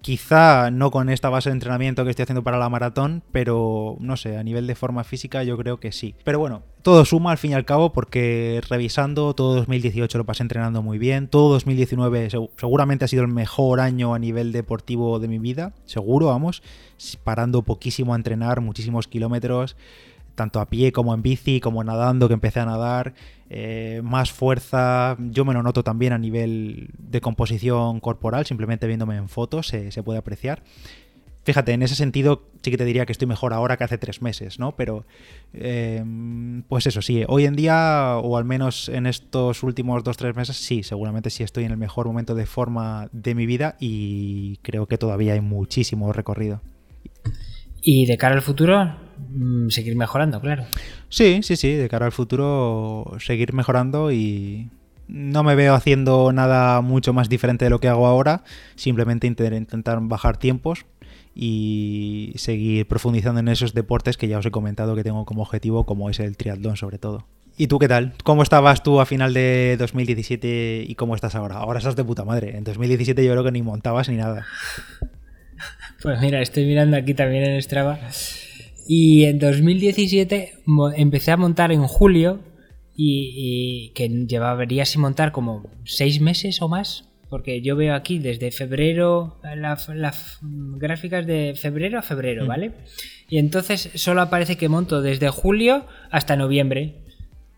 [0.00, 4.16] Quizá no con esta base de entrenamiento que estoy haciendo para la maratón, pero no
[4.16, 6.14] sé, a nivel de forma física yo creo que sí.
[6.22, 10.44] Pero bueno, todo suma al fin y al cabo porque revisando todo 2018 lo pasé
[10.44, 15.26] entrenando muy bien, todo 2019 seguramente ha sido el mejor año a nivel deportivo de
[15.26, 16.62] mi vida, seguro, vamos,
[17.24, 19.76] parando poquísimo a entrenar, muchísimos kilómetros
[20.36, 23.14] tanto a pie como en bici, como nadando, que empecé a nadar,
[23.50, 29.16] eh, más fuerza, yo me lo noto también a nivel de composición corporal, simplemente viéndome
[29.16, 30.62] en fotos se, puede apreciar.
[31.44, 34.20] Fíjate, en ese sentido sí que te diría que estoy mejor ahora que hace tres
[34.20, 34.74] meses, ¿no?
[34.74, 35.06] Pero,
[35.52, 40.34] em, pues eso, sí, hoy en día, o al menos en estos últimos dos, tres
[40.34, 44.56] meses, sí, seguramente sí estoy en el mejor momento de forma de mi vida y
[44.62, 46.60] creo que todavía hay muchísimo recorrido.
[47.80, 49.05] ¿Y de cara al futuro?
[49.18, 50.64] Mm, seguir mejorando, claro.
[51.08, 54.70] Sí, sí, sí, de cara al futuro seguir mejorando y
[55.08, 58.42] no me veo haciendo nada mucho más diferente de lo que hago ahora,
[58.74, 60.84] simplemente intentar bajar tiempos
[61.34, 65.84] y seguir profundizando en esos deportes que ya os he comentado que tengo como objetivo,
[65.84, 67.26] como es el triatlón sobre todo.
[67.58, 68.12] ¿Y tú qué tal?
[68.22, 71.56] ¿Cómo estabas tú a final de 2017 y cómo estás ahora?
[71.56, 72.56] Ahora estás de puta madre.
[72.56, 74.44] En 2017 yo creo que ni montabas ni nada.
[76.02, 77.98] Pues mira, estoy mirando aquí también en Strava
[78.88, 80.54] y en 2017
[80.96, 82.40] empecé a montar en julio
[82.94, 87.08] y, que llevaría sin montar como seis meses o más.
[87.28, 92.48] Porque yo veo aquí desde febrero, las gráficas de febrero a febrero, mm.
[92.48, 92.72] ¿vale?
[93.28, 97.02] Y entonces solo aparece que monto desde julio hasta noviembre.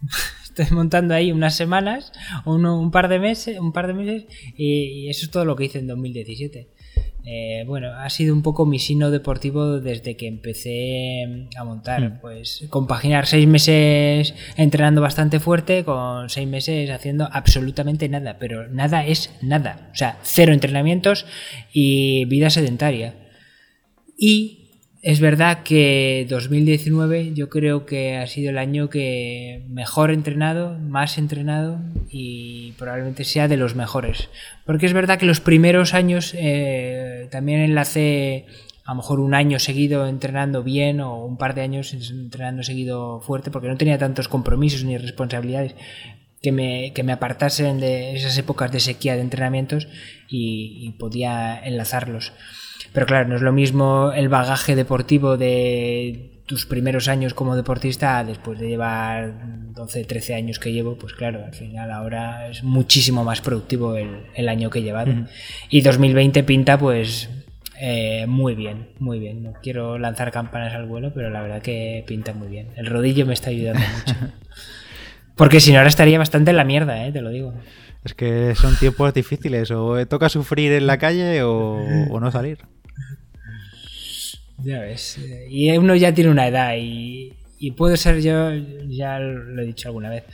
[0.43, 2.13] Estoy montando ahí unas semanas,
[2.47, 4.25] un par de meses, un par de meses,
[4.57, 6.69] y eso es todo lo que hice en 2017.
[7.31, 12.01] Eh, bueno, ha sido un poco mi sino deportivo desde que empecé a montar.
[12.01, 12.21] Hmm.
[12.23, 19.05] Pues compaginar seis meses entrenando bastante fuerte con seis meses haciendo absolutamente nada, pero nada
[19.05, 19.91] es nada.
[19.93, 21.27] O sea, cero entrenamientos
[21.71, 23.15] y vida sedentaria.
[24.17, 24.58] Y
[25.03, 31.19] es verdad que 2019 yo creo que ha sido el año que mejor entrenado, más
[31.19, 31.79] entrenado
[32.11, 34.29] y probablemente sea de los mejores.
[34.67, 38.47] Porque es verdad que los primeros años eh, también enlacé
[38.85, 43.21] a lo mejor un año seguido entrenando bien o un par de años entrenando seguido
[43.21, 45.75] fuerte porque no tenía tantos compromisos ni responsabilidades
[46.43, 49.89] que me, que me apartasen de esas épocas de sequía de entrenamientos
[50.29, 52.33] y, y podía enlazarlos.
[52.93, 58.25] Pero claro, no es lo mismo el bagaje deportivo de tus primeros años como deportista
[58.25, 59.35] después de llevar
[59.75, 64.23] 12, 13 años que llevo, pues claro, al final ahora es muchísimo más productivo el,
[64.35, 65.13] el año que he llevado.
[65.69, 67.29] Y 2020 pinta pues
[67.81, 69.43] eh, muy bien, muy bien.
[69.43, 72.69] No quiero lanzar campanas al vuelo, pero la verdad que pinta muy bien.
[72.77, 74.17] El rodillo me está ayudando mucho.
[75.39, 77.55] Porque si no, ahora estaría bastante en la mierda, eh, te lo digo.
[78.05, 79.71] Es que son tiempos difíciles.
[79.71, 81.79] O toca sufrir en la calle o,
[82.11, 82.59] o no salir.
[84.59, 85.19] Ya ves.
[85.49, 88.51] Y uno ya tiene una edad y, y puedo ser yo,
[88.89, 90.25] ya lo he dicho alguna vez,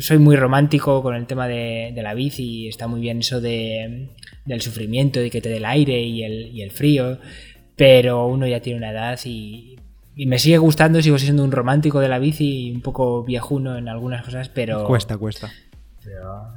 [0.00, 3.40] soy muy romántico con el tema de, de la bici y está muy bien eso
[3.40, 4.08] de,
[4.44, 7.18] del sufrimiento, de que te dé el aire y el, y el frío,
[7.76, 9.75] pero uno ya tiene una edad y,
[10.16, 13.76] y, me sigue gustando, sigo siendo un romántico de la bici y un poco viejuno
[13.76, 14.84] en algunas cosas, pero...
[14.84, 15.50] Cuesta, cuesta.
[16.02, 16.48] Pero,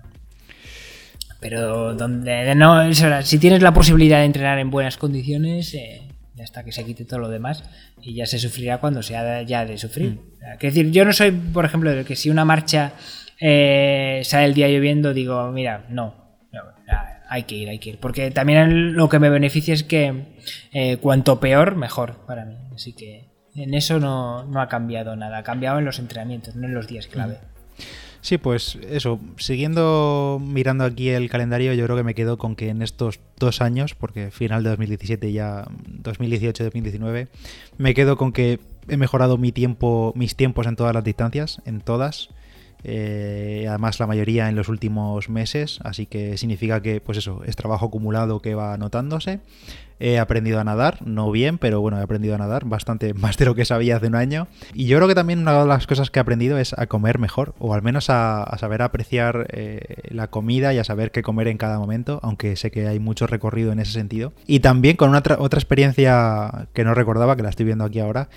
[1.39, 5.73] pero donde no, si tienes la posibilidad de entrenar en buenas condiciones...
[5.73, 6.05] Eh,
[6.41, 7.63] hasta que se quite todo lo demás
[8.01, 10.11] y ya se sufrirá cuando sea ya de sufrir.
[10.11, 10.53] Mm.
[10.53, 12.93] Es decir, yo no soy, por ejemplo, de que si una marcha
[13.39, 16.15] eh, sale el día lloviendo, digo, mira, no,
[16.51, 16.61] no,
[17.29, 17.99] hay que ir, hay que ir.
[17.99, 20.25] Porque también lo que me beneficia es que
[20.71, 22.55] eh, cuanto peor, mejor para mí.
[22.73, 25.39] Así que en eso no, no, ha cambiado nada.
[25.39, 27.37] Ha cambiado en los entrenamientos, no en los días clave.
[28.21, 32.69] Sí, pues eso, siguiendo mirando aquí el calendario, yo creo que me quedo con que
[32.69, 35.65] en estos dos años, porque final de 2017 ya
[36.03, 37.29] 2018-2019,
[37.77, 38.59] me quedo con que
[38.89, 42.29] he mejorado mi tiempo, mis tiempos en todas las distancias, en todas.
[42.83, 47.55] Eh, además la mayoría en los últimos meses, así que significa que pues eso, es
[47.55, 49.39] trabajo acumulado que va notándose.
[50.01, 53.45] He aprendido a nadar, no bien, pero bueno, he aprendido a nadar bastante más de
[53.45, 54.47] lo que sabía hace un año.
[54.73, 57.19] Y yo creo que también una de las cosas que he aprendido es a comer
[57.19, 61.49] mejor, o al menos a, saber apreciar eh, la comida y a saber qué comer
[61.49, 64.31] en cada momento, aunque sé que hay mucho recorrido en ese sentido.
[64.47, 68.29] Y también con una otra experiencia que no recordaba, que la estoy viendo aquí ahora,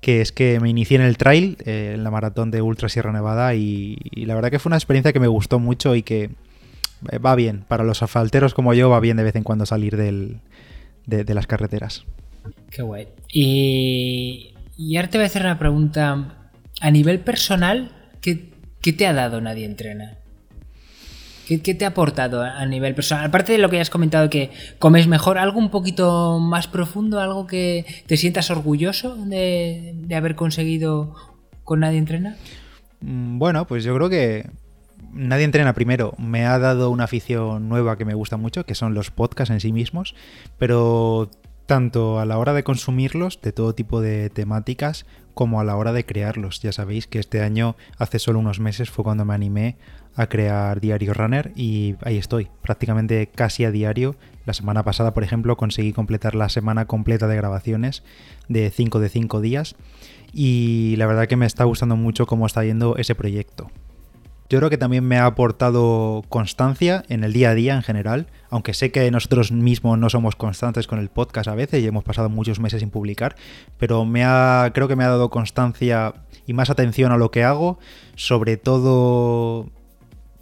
[0.00, 3.12] que es que me inicié en el trail, eh, en la maratón de Ultra Sierra
[3.12, 6.30] Nevada, y, la verdad que fue una experiencia que me gustó mucho y que
[7.10, 7.64] eh, va bien.
[7.68, 10.40] Para los asfalteros como yo, va bien de vez en cuando salir del,
[11.06, 12.04] de, de, las carreteras.
[12.70, 13.08] Qué guay.
[13.32, 16.36] Y, y, ahora te voy a hacer una pregunta.
[16.80, 20.19] A nivel personal, ¿qué, qué te ha dado Nadie Entrena?
[21.50, 23.24] ¿Qué, ¿Qué, te ha aportado a nivel personal?
[23.26, 27.18] Aparte de lo que ya has comentado, que comes mejor, ¿algo un poquito más profundo?
[27.18, 31.16] ¿Algo que te sientas orgulloso de, de haber conseguido
[31.64, 32.36] con Nadie Entrena?
[33.00, 34.48] Mm, Bueno, pues yo creo que
[35.12, 38.94] Nadie Entrena primero me ha dado una afición nueva que me gusta mucho, que son
[38.94, 40.14] los podcasts en sí mismos,
[40.56, 41.32] pero
[41.66, 45.92] tanto a la hora de consumirlos, de todo tipo de temáticas, como a la hora
[45.92, 46.60] de crearlos.
[46.62, 49.76] Ya sabéis que este año, hace solo unos meses, fue cuando me animé
[50.16, 54.16] a crear Diario Runner y ahí estoy, prácticamente casi a diario.
[54.44, 58.02] La semana pasada, por ejemplo, conseguí completar la semana completa de grabaciones
[58.48, 59.76] de 5 de 5 días
[60.32, 63.70] y la verdad que me está gustando mucho cómo está yendo ese proyecto.
[64.50, 68.26] Yo creo que también me ha aportado constancia en el día a día en general,
[68.48, 72.02] aunque sé que nosotros mismos no somos constantes con el podcast a veces y hemos
[72.02, 73.36] pasado muchos meses sin publicar,
[73.78, 76.14] pero me ha, creo que me ha dado constancia
[76.48, 77.78] y más atención a lo que hago,
[78.16, 79.70] sobre todo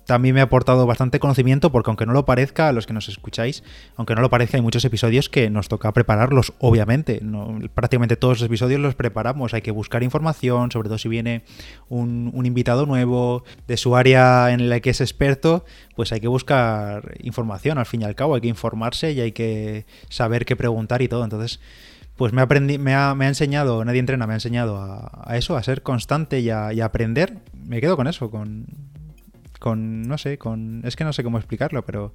[0.08, 3.10] también me ha aportado bastante conocimiento porque aunque no lo parezca, a los que nos
[3.10, 3.62] escucháis,
[3.94, 7.20] aunque no lo parezca, hay muchos episodios que nos toca prepararlos, obviamente.
[7.74, 11.42] Prácticamente todos los episodios los preparamos, hay que buscar información, sobre todo si viene
[11.90, 17.18] un, invitado nuevo de su área en la que es experto, pues hay que buscar
[17.20, 21.02] información, al fin y al cabo, hay que informarse y hay que saber qué preguntar
[21.02, 21.22] y todo.
[21.22, 21.60] Entonces,
[22.16, 25.36] pues me, aprendí, me, ha, me ha enseñado, nadie entrena, me ha enseñado a, a
[25.36, 27.40] eso, a ser constante y a, y a aprender.
[27.52, 28.64] Me quedo con eso, con
[29.58, 30.82] con, no sé, con...
[30.84, 32.12] Es que no sé cómo explicarlo, pero...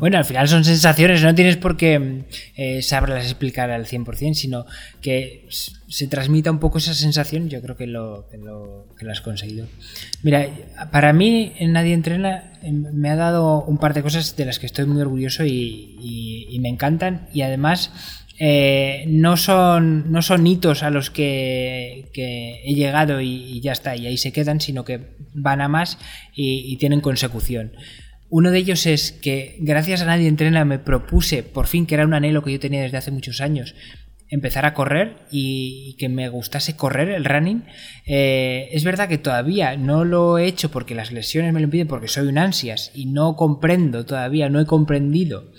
[0.00, 2.24] Bueno, al final son sensaciones, no tienes por qué
[2.56, 4.64] eh, saberlas explicar al 100%, sino
[5.02, 9.12] que se transmita un poco esa sensación, yo creo que lo, que lo, que lo
[9.12, 9.66] has conseguido.
[10.22, 10.48] Mira,
[10.90, 14.64] para mí en Nadie Entrena me ha dado un par de cosas de las que
[14.64, 17.92] estoy muy orgulloso y, y me encantan y además
[18.38, 23.96] eh, no, son, no son hitos a los que, que he llegado y, ya está,
[23.96, 25.98] y ahí se quedan, sino que van a más
[26.34, 27.72] y, y, tienen consecución.
[28.30, 32.04] Uno de ellos es que gracias a Nadie Entrena me propuse, por fin, que era
[32.04, 33.74] un anhelo que yo tenía desde hace muchos años,
[34.30, 37.64] empezar a correr y, que me gustase correr el running.
[38.06, 41.88] Eh, es verdad que todavía no lo he hecho porque las lesiones me lo impiden,
[41.88, 45.50] porque soy un ansias y no comprendo todavía, no he comprendido.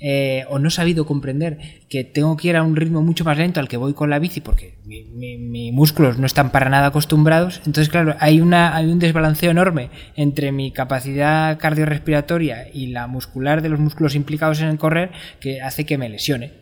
[0.00, 1.58] Eh, o no he sabido comprender
[1.90, 4.18] que tengo que ir a un ritmo mucho más lento al que voy con la
[4.18, 7.58] bici porque mis músculos no están para nada acostumbrados.
[7.58, 13.60] Entonces, claro, hay, una, hay un desbalanceo enorme entre mi capacidad cardiorrespiratoria y la muscular
[13.60, 16.59] de los músculos implicados en el correr que hace que me lesione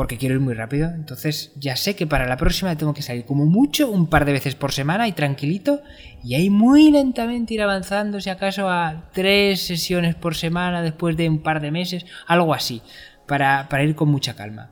[0.00, 0.88] porque quiero ir muy rápido.
[0.88, 4.32] Entonces ya sé que para la próxima tengo que salir como mucho un par de
[4.32, 5.82] veces por semana y tranquilito
[6.24, 11.28] y ahí muy lentamente ir avanzando si acaso a tres sesiones por semana después de
[11.28, 12.80] un par de meses, algo así,
[13.26, 14.70] para, ir con mucha calma.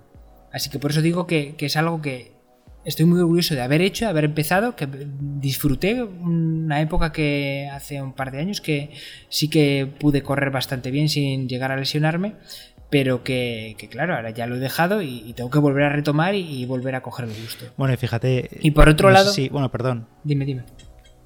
[0.51, 2.33] Así que por eso digo que, es algo que
[2.87, 8.01] estoy muy orgulloso de haber hecho, de haber empezado, que disfruté una época que hace
[8.01, 8.93] un par de años que
[9.29, 12.37] sí que pude correr bastante bien sin llegar a lesionarme
[12.91, 16.65] pero que, claro, ahora ya lo he dejado y, tengo que volver a retomar y,
[16.67, 17.67] volver a coger el gusto.
[17.77, 18.49] Bueno, y fíjate...
[18.61, 19.31] Y por otro lado...
[19.31, 20.07] Sí, bueno, perdón.
[20.25, 20.65] Dime, dime.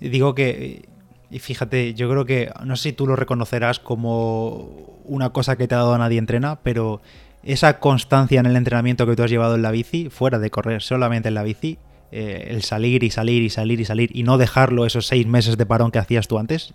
[0.00, 0.88] Digo que,
[1.30, 5.68] y fíjate, yo creo que, no sé si tú lo reconocerás como una cosa que
[5.68, 7.00] te ha dado a nadie entrena, pero
[7.42, 10.82] esa constancia en el entrenamiento que tú has llevado en la bici, fuera de correr,
[10.82, 11.78] solamente en la bici,
[12.10, 15.56] eh, el salir y salir y salir y salir y no dejarlo esos seis meses
[15.56, 16.74] de parón que hacías tú antes,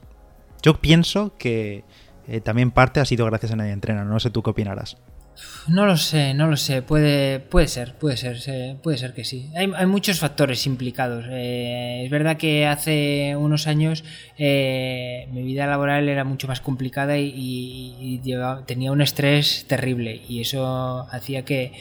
[0.63, 1.83] yo pienso que
[2.27, 4.03] eh, también parte ha sido gracias a Nadie Entrena.
[4.03, 4.97] No sé tú qué opinarás.
[5.67, 6.81] No lo sé, no lo sé.
[6.81, 9.51] Puede, puede ser, puede ser, puede ser que sí.
[9.55, 11.25] Hay, muchos factores implicados.
[11.29, 14.03] Eh, es verdad que hace unos años
[14.37, 18.21] eh, mi vida laboral era mucho más complicada y,
[18.65, 21.73] tenía un estrés terrible y eso hacía que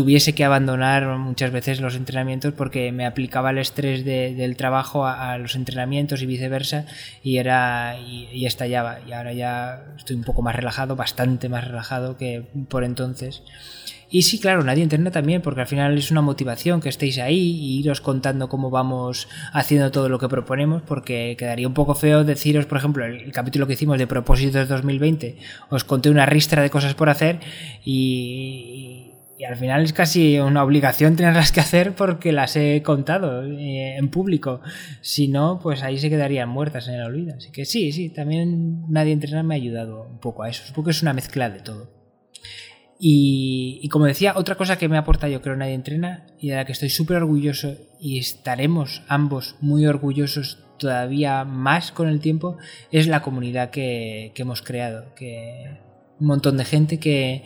[0.00, 5.36] tuviese que abandonar muchas veces los entrenamientos porque me aplicaba el estrés del trabajo a,
[5.36, 6.86] los entrenamientos y viceversa
[7.22, 9.00] y era y, estallaba.
[9.06, 13.42] Y ahora ya estoy un poco más relajado bastante más relajado que por entonces.
[14.12, 17.38] Y sí, claro, nadie entrena también, porque al final es una motivación que estéis ahí
[17.38, 22.24] y iros contando cómo vamos haciendo todo lo que proponemos, porque quedaría un poco feo
[22.24, 25.36] deciros, por ejemplo, el, capítulo que hicimos de propósitos 2020,
[25.68, 27.38] os conté una ristra de cosas por hacer
[27.84, 28.89] y,
[29.40, 33.96] y al final es casi una obligación tenerlas que hacer porque las he contado eh,
[33.96, 34.60] en público.
[35.00, 37.36] Si no, pues ahí se quedarían muertas en el olvido.
[37.38, 40.66] Así que sí, sí, también nadie entrenar me ha ayudado un poco a eso.
[40.66, 41.90] Supongo que es una mezcla de todo.
[42.98, 46.66] Y, como decía, otra cosa que me aporta yo creo Nadie Entrena y de la
[46.66, 52.58] que estoy súper orgulloso y estaremos ambos muy orgullosos todavía más con el tiempo
[52.92, 55.14] es la comunidad que, que hemos creado.
[55.14, 55.78] Que
[56.20, 57.42] un montón de gente que,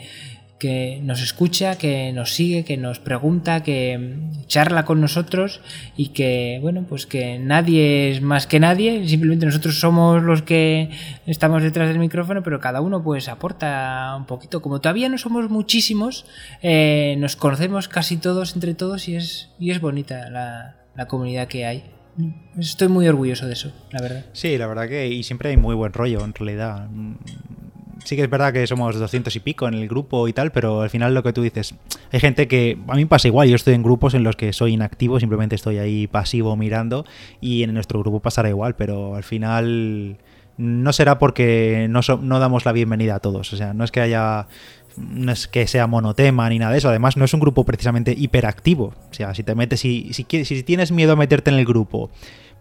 [0.65, 5.61] que nos escucha, que nos sigue, que nos pregunta, que charla con nosotros
[5.95, 10.89] y que, bueno, pues que nadie es más que nadie, simplemente nosotros somos los que
[11.27, 14.63] estamos detrás del micrófono, pero cada uno pues aporta un poquito.
[14.63, 16.25] Como todavía no somos muchísimos,
[16.63, 21.47] eh, nos conocemos casi todos entre todos y es, y es bonita la, la comunidad
[21.47, 21.85] que hay.
[22.59, 24.25] Estoy muy orgulloso de eso, la verdad.
[24.33, 26.89] Sí, la verdad que y siempre hay muy buen rollo en realidad
[28.05, 30.83] sí que es verdad que somos 200 y pico en el grupo y tal, pero
[30.83, 31.75] al final lo que tú dices,
[32.13, 34.75] hay gente que a mí pasa igual, yo estoy en grupos en los que soy
[34.75, 37.05] inactivo, simplemente estoy ahí pasivo mirando
[37.41, 40.19] y en nuestro grupo pasará igual, pero al final
[40.57, 44.01] no será porque no, no damos la bienvenida a todos, o sea, no es que
[44.01, 44.47] haya
[44.97, 46.89] no es que sea monotema ni nada de eso.
[46.89, 48.95] Además, no es un grupo precisamente hiperactivo.
[49.11, 52.11] O sea, si te metes, si, si, si tienes miedo a meterte en el grupo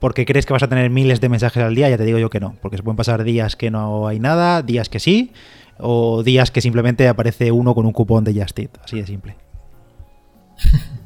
[0.04, 2.30] porque crees que vas a tener miles de mensajes al día, ya te digo yo
[2.30, 5.32] que no, porque se pueden pasar días que no hay nada, días que sí,
[5.80, 9.38] o días que simplemente aparece uno con un cupón de Just así de simple.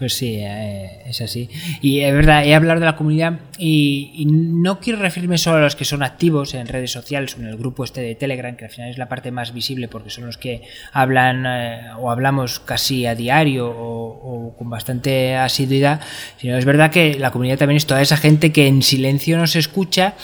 [0.00, 1.50] Pues sí, eh, es así.
[1.82, 5.76] Y es verdad, he hablado de la comunidad y, no quiero referirme solo a los
[5.76, 8.70] que son activos en redes sociales o en el grupo este de Telegram, que al
[8.70, 10.62] final es la parte más visible porque son los que
[10.94, 16.00] hablan eh, o hablamos casi a diario o, con bastante asiduidad,
[16.38, 19.54] sino es verdad que la comunidad también es toda esa gente que en silencio nos
[19.54, 20.14] escucha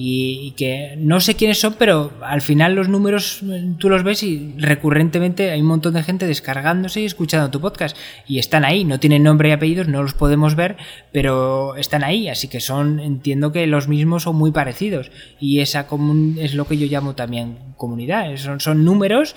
[0.00, 3.40] y, que no sé quiénes son, pero al final los números
[3.78, 7.96] tú los ves y recurrentemente hay un montón de gente descargándose y escuchando tu podcast.
[8.28, 10.76] Y están ahí, no tienen nombre y apellidos, no los podemos ver,
[11.12, 15.10] pero están ahí, así que son, entiendo que los mismos son muy parecidos.
[15.40, 15.88] Y esa
[16.38, 19.34] es lo que yo llamo también comunidad, son, son números,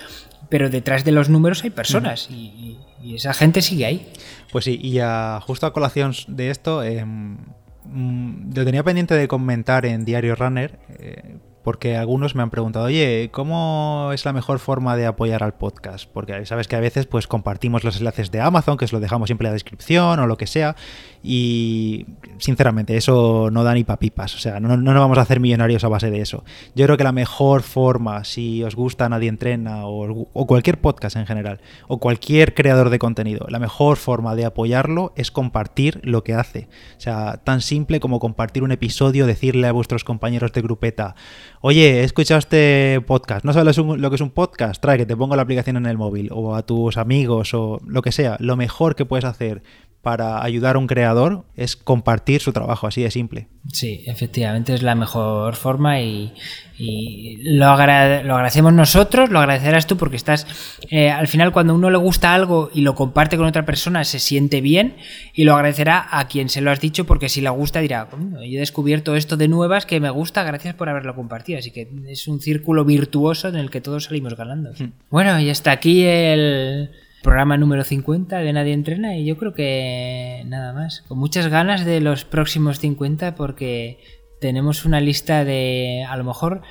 [0.48, 2.30] pero detrás de los números hay personas.
[2.30, 2.78] Y,
[3.16, 4.06] esa gente sigue ahí.
[4.52, 5.00] Pues sí, y
[5.40, 7.36] justo a colación de esto, em,
[7.84, 12.86] Mm, lo tenía pendiente de comentar en Diario Runner, eh, porque algunos me han preguntado,
[12.86, 16.08] oye, ¿cómo es la mejor forma de apoyar al podcast?
[16.12, 19.28] Porque sabes que a veces pues compartimos los enlaces de Amazon, que os lo dejamos
[19.28, 20.76] siempre en la descripción o lo que sea,
[21.22, 22.06] y
[22.38, 25.84] sinceramente eso no da ni papipas, o sea, no, no nos vamos a hacer millonarios
[25.84, 26.44] a base de eso.
[26.74, 31.16] Yo creo que la mejor forma, si os gusta Nadie Entrena o, o cualquier podcast
[31.16, 36.24] en general, o cualquier creador de contenido, la mejor forma de apoyarlo es compartir lo
[36.24, 36.68] que hace.
[36.96, 41.14] O sea, tan simple como compartir un episodio, decirle a vuestros compañeros de grupeta,
[41.62, 44.82] oye, he escuchado este podcast, ¿no sabes lo que es un podcast?
[44.82, 48.02] Trae que te pongo la aplicación en el móvil, o a tus amigos, o lo
[48.02, 48.36] que sea.
[48.40, 49.62] Lo mejor que puedes hacer
[50.02, 53.46] para ayudar a un creador es compartir su trabajo, así de simple.
[53.72, 56.32] Sí, efectivamente es la mejor forma y,
[57.44, 60.48] lo, agradecemos nosotros, lo agradecerás tú porque estás,
[60.90, 64.18] eh, al final cuando uno le gusta algo y lo comparte con otra persona se
[64.18, 64.96] siente bien
[65.32, 68.40] y lo agradecerá a quien se lo has dicho porque si le gusta dirá, yo
[68.40, 71.60] he descubierto esto de nuevas que me gusta, gracias por haberlo compartido.
[71.60, 74.72] Así que es un círculo virtuoso en el que todos salimos ganando.
[74.76, 74.92] Hmm.
[75.08, 76.90] Bueno, y hasta aquí el
[77.22, 81.02] programa número 50 de Nadie Entrena y yo creo que nada más.
[81.08, 83.98] Con muchas ganas de los próximos 50 porque
[84.40, 86.62] tenemos una lista de a lo mejor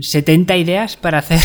[0.00, 1.40] 70 mm, ideas para hacer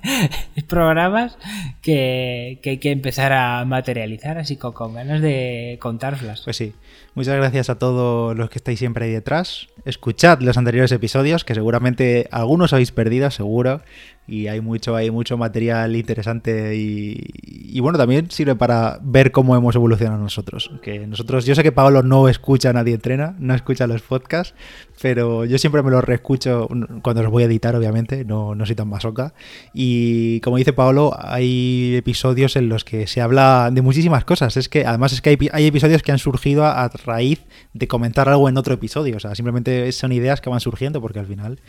[0.68, 1.38] programas
[1.82, 6.42] que, hay que empezar a materializar, así con, con ganas de contároslas.
[6.42, 6.74] Pues sí,
[7.14, 9.68] muchas gracias a todos los que estáis siempre ahí detrás.
[9.84, 13.82] Escuchad los anteriores episodios, que seguramente algunos habéis perdido, seguro
[14.28, 19.74] y hay mucho, hay mucho material interesante y, bueno, también sirve para ver cómo hemos
[19.74, 20.70] evolucionado nosotros.
[20.82, 24.54] Que nosotros, yo sé que Pablo no escucha a nadie entrena, no escucha los podcasts,
[25.00, 26.68] pero yo siempre me los reescucho
[27.02, 29.32] cuando los voy a editar, obviamente, no, no soy tan masoca.
[29.72, 34.58] Y como dice Pablo, hay episodios en los que se habla de muchísimas cosas.
[34.58, 37.88] Es que además es que hay, hay episodios que han surgido a, a raíz de
[37.88, 39.16] comentar algo en otro episodio.
[39.16, 41.60] O sea, simplemente son ideas que van surgiendo porque al final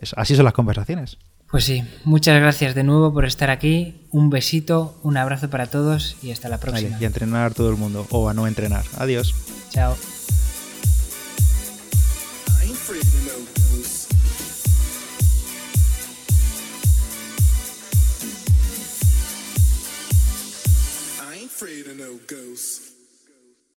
[0.00, 1.18] es, así son las conversaciones.
[1.54, 3.94] Pues sí, muchas gracias de nuevo por estar aquí.
[4.10, 6.98] Un besito, un abrazo para todos y hasta la próxima.
[6.98, 8.84] y a entrenar todo el mundo o a no entrenar.
[8.98, 9.32] Adiós.
[9.70, 9.96] Chao.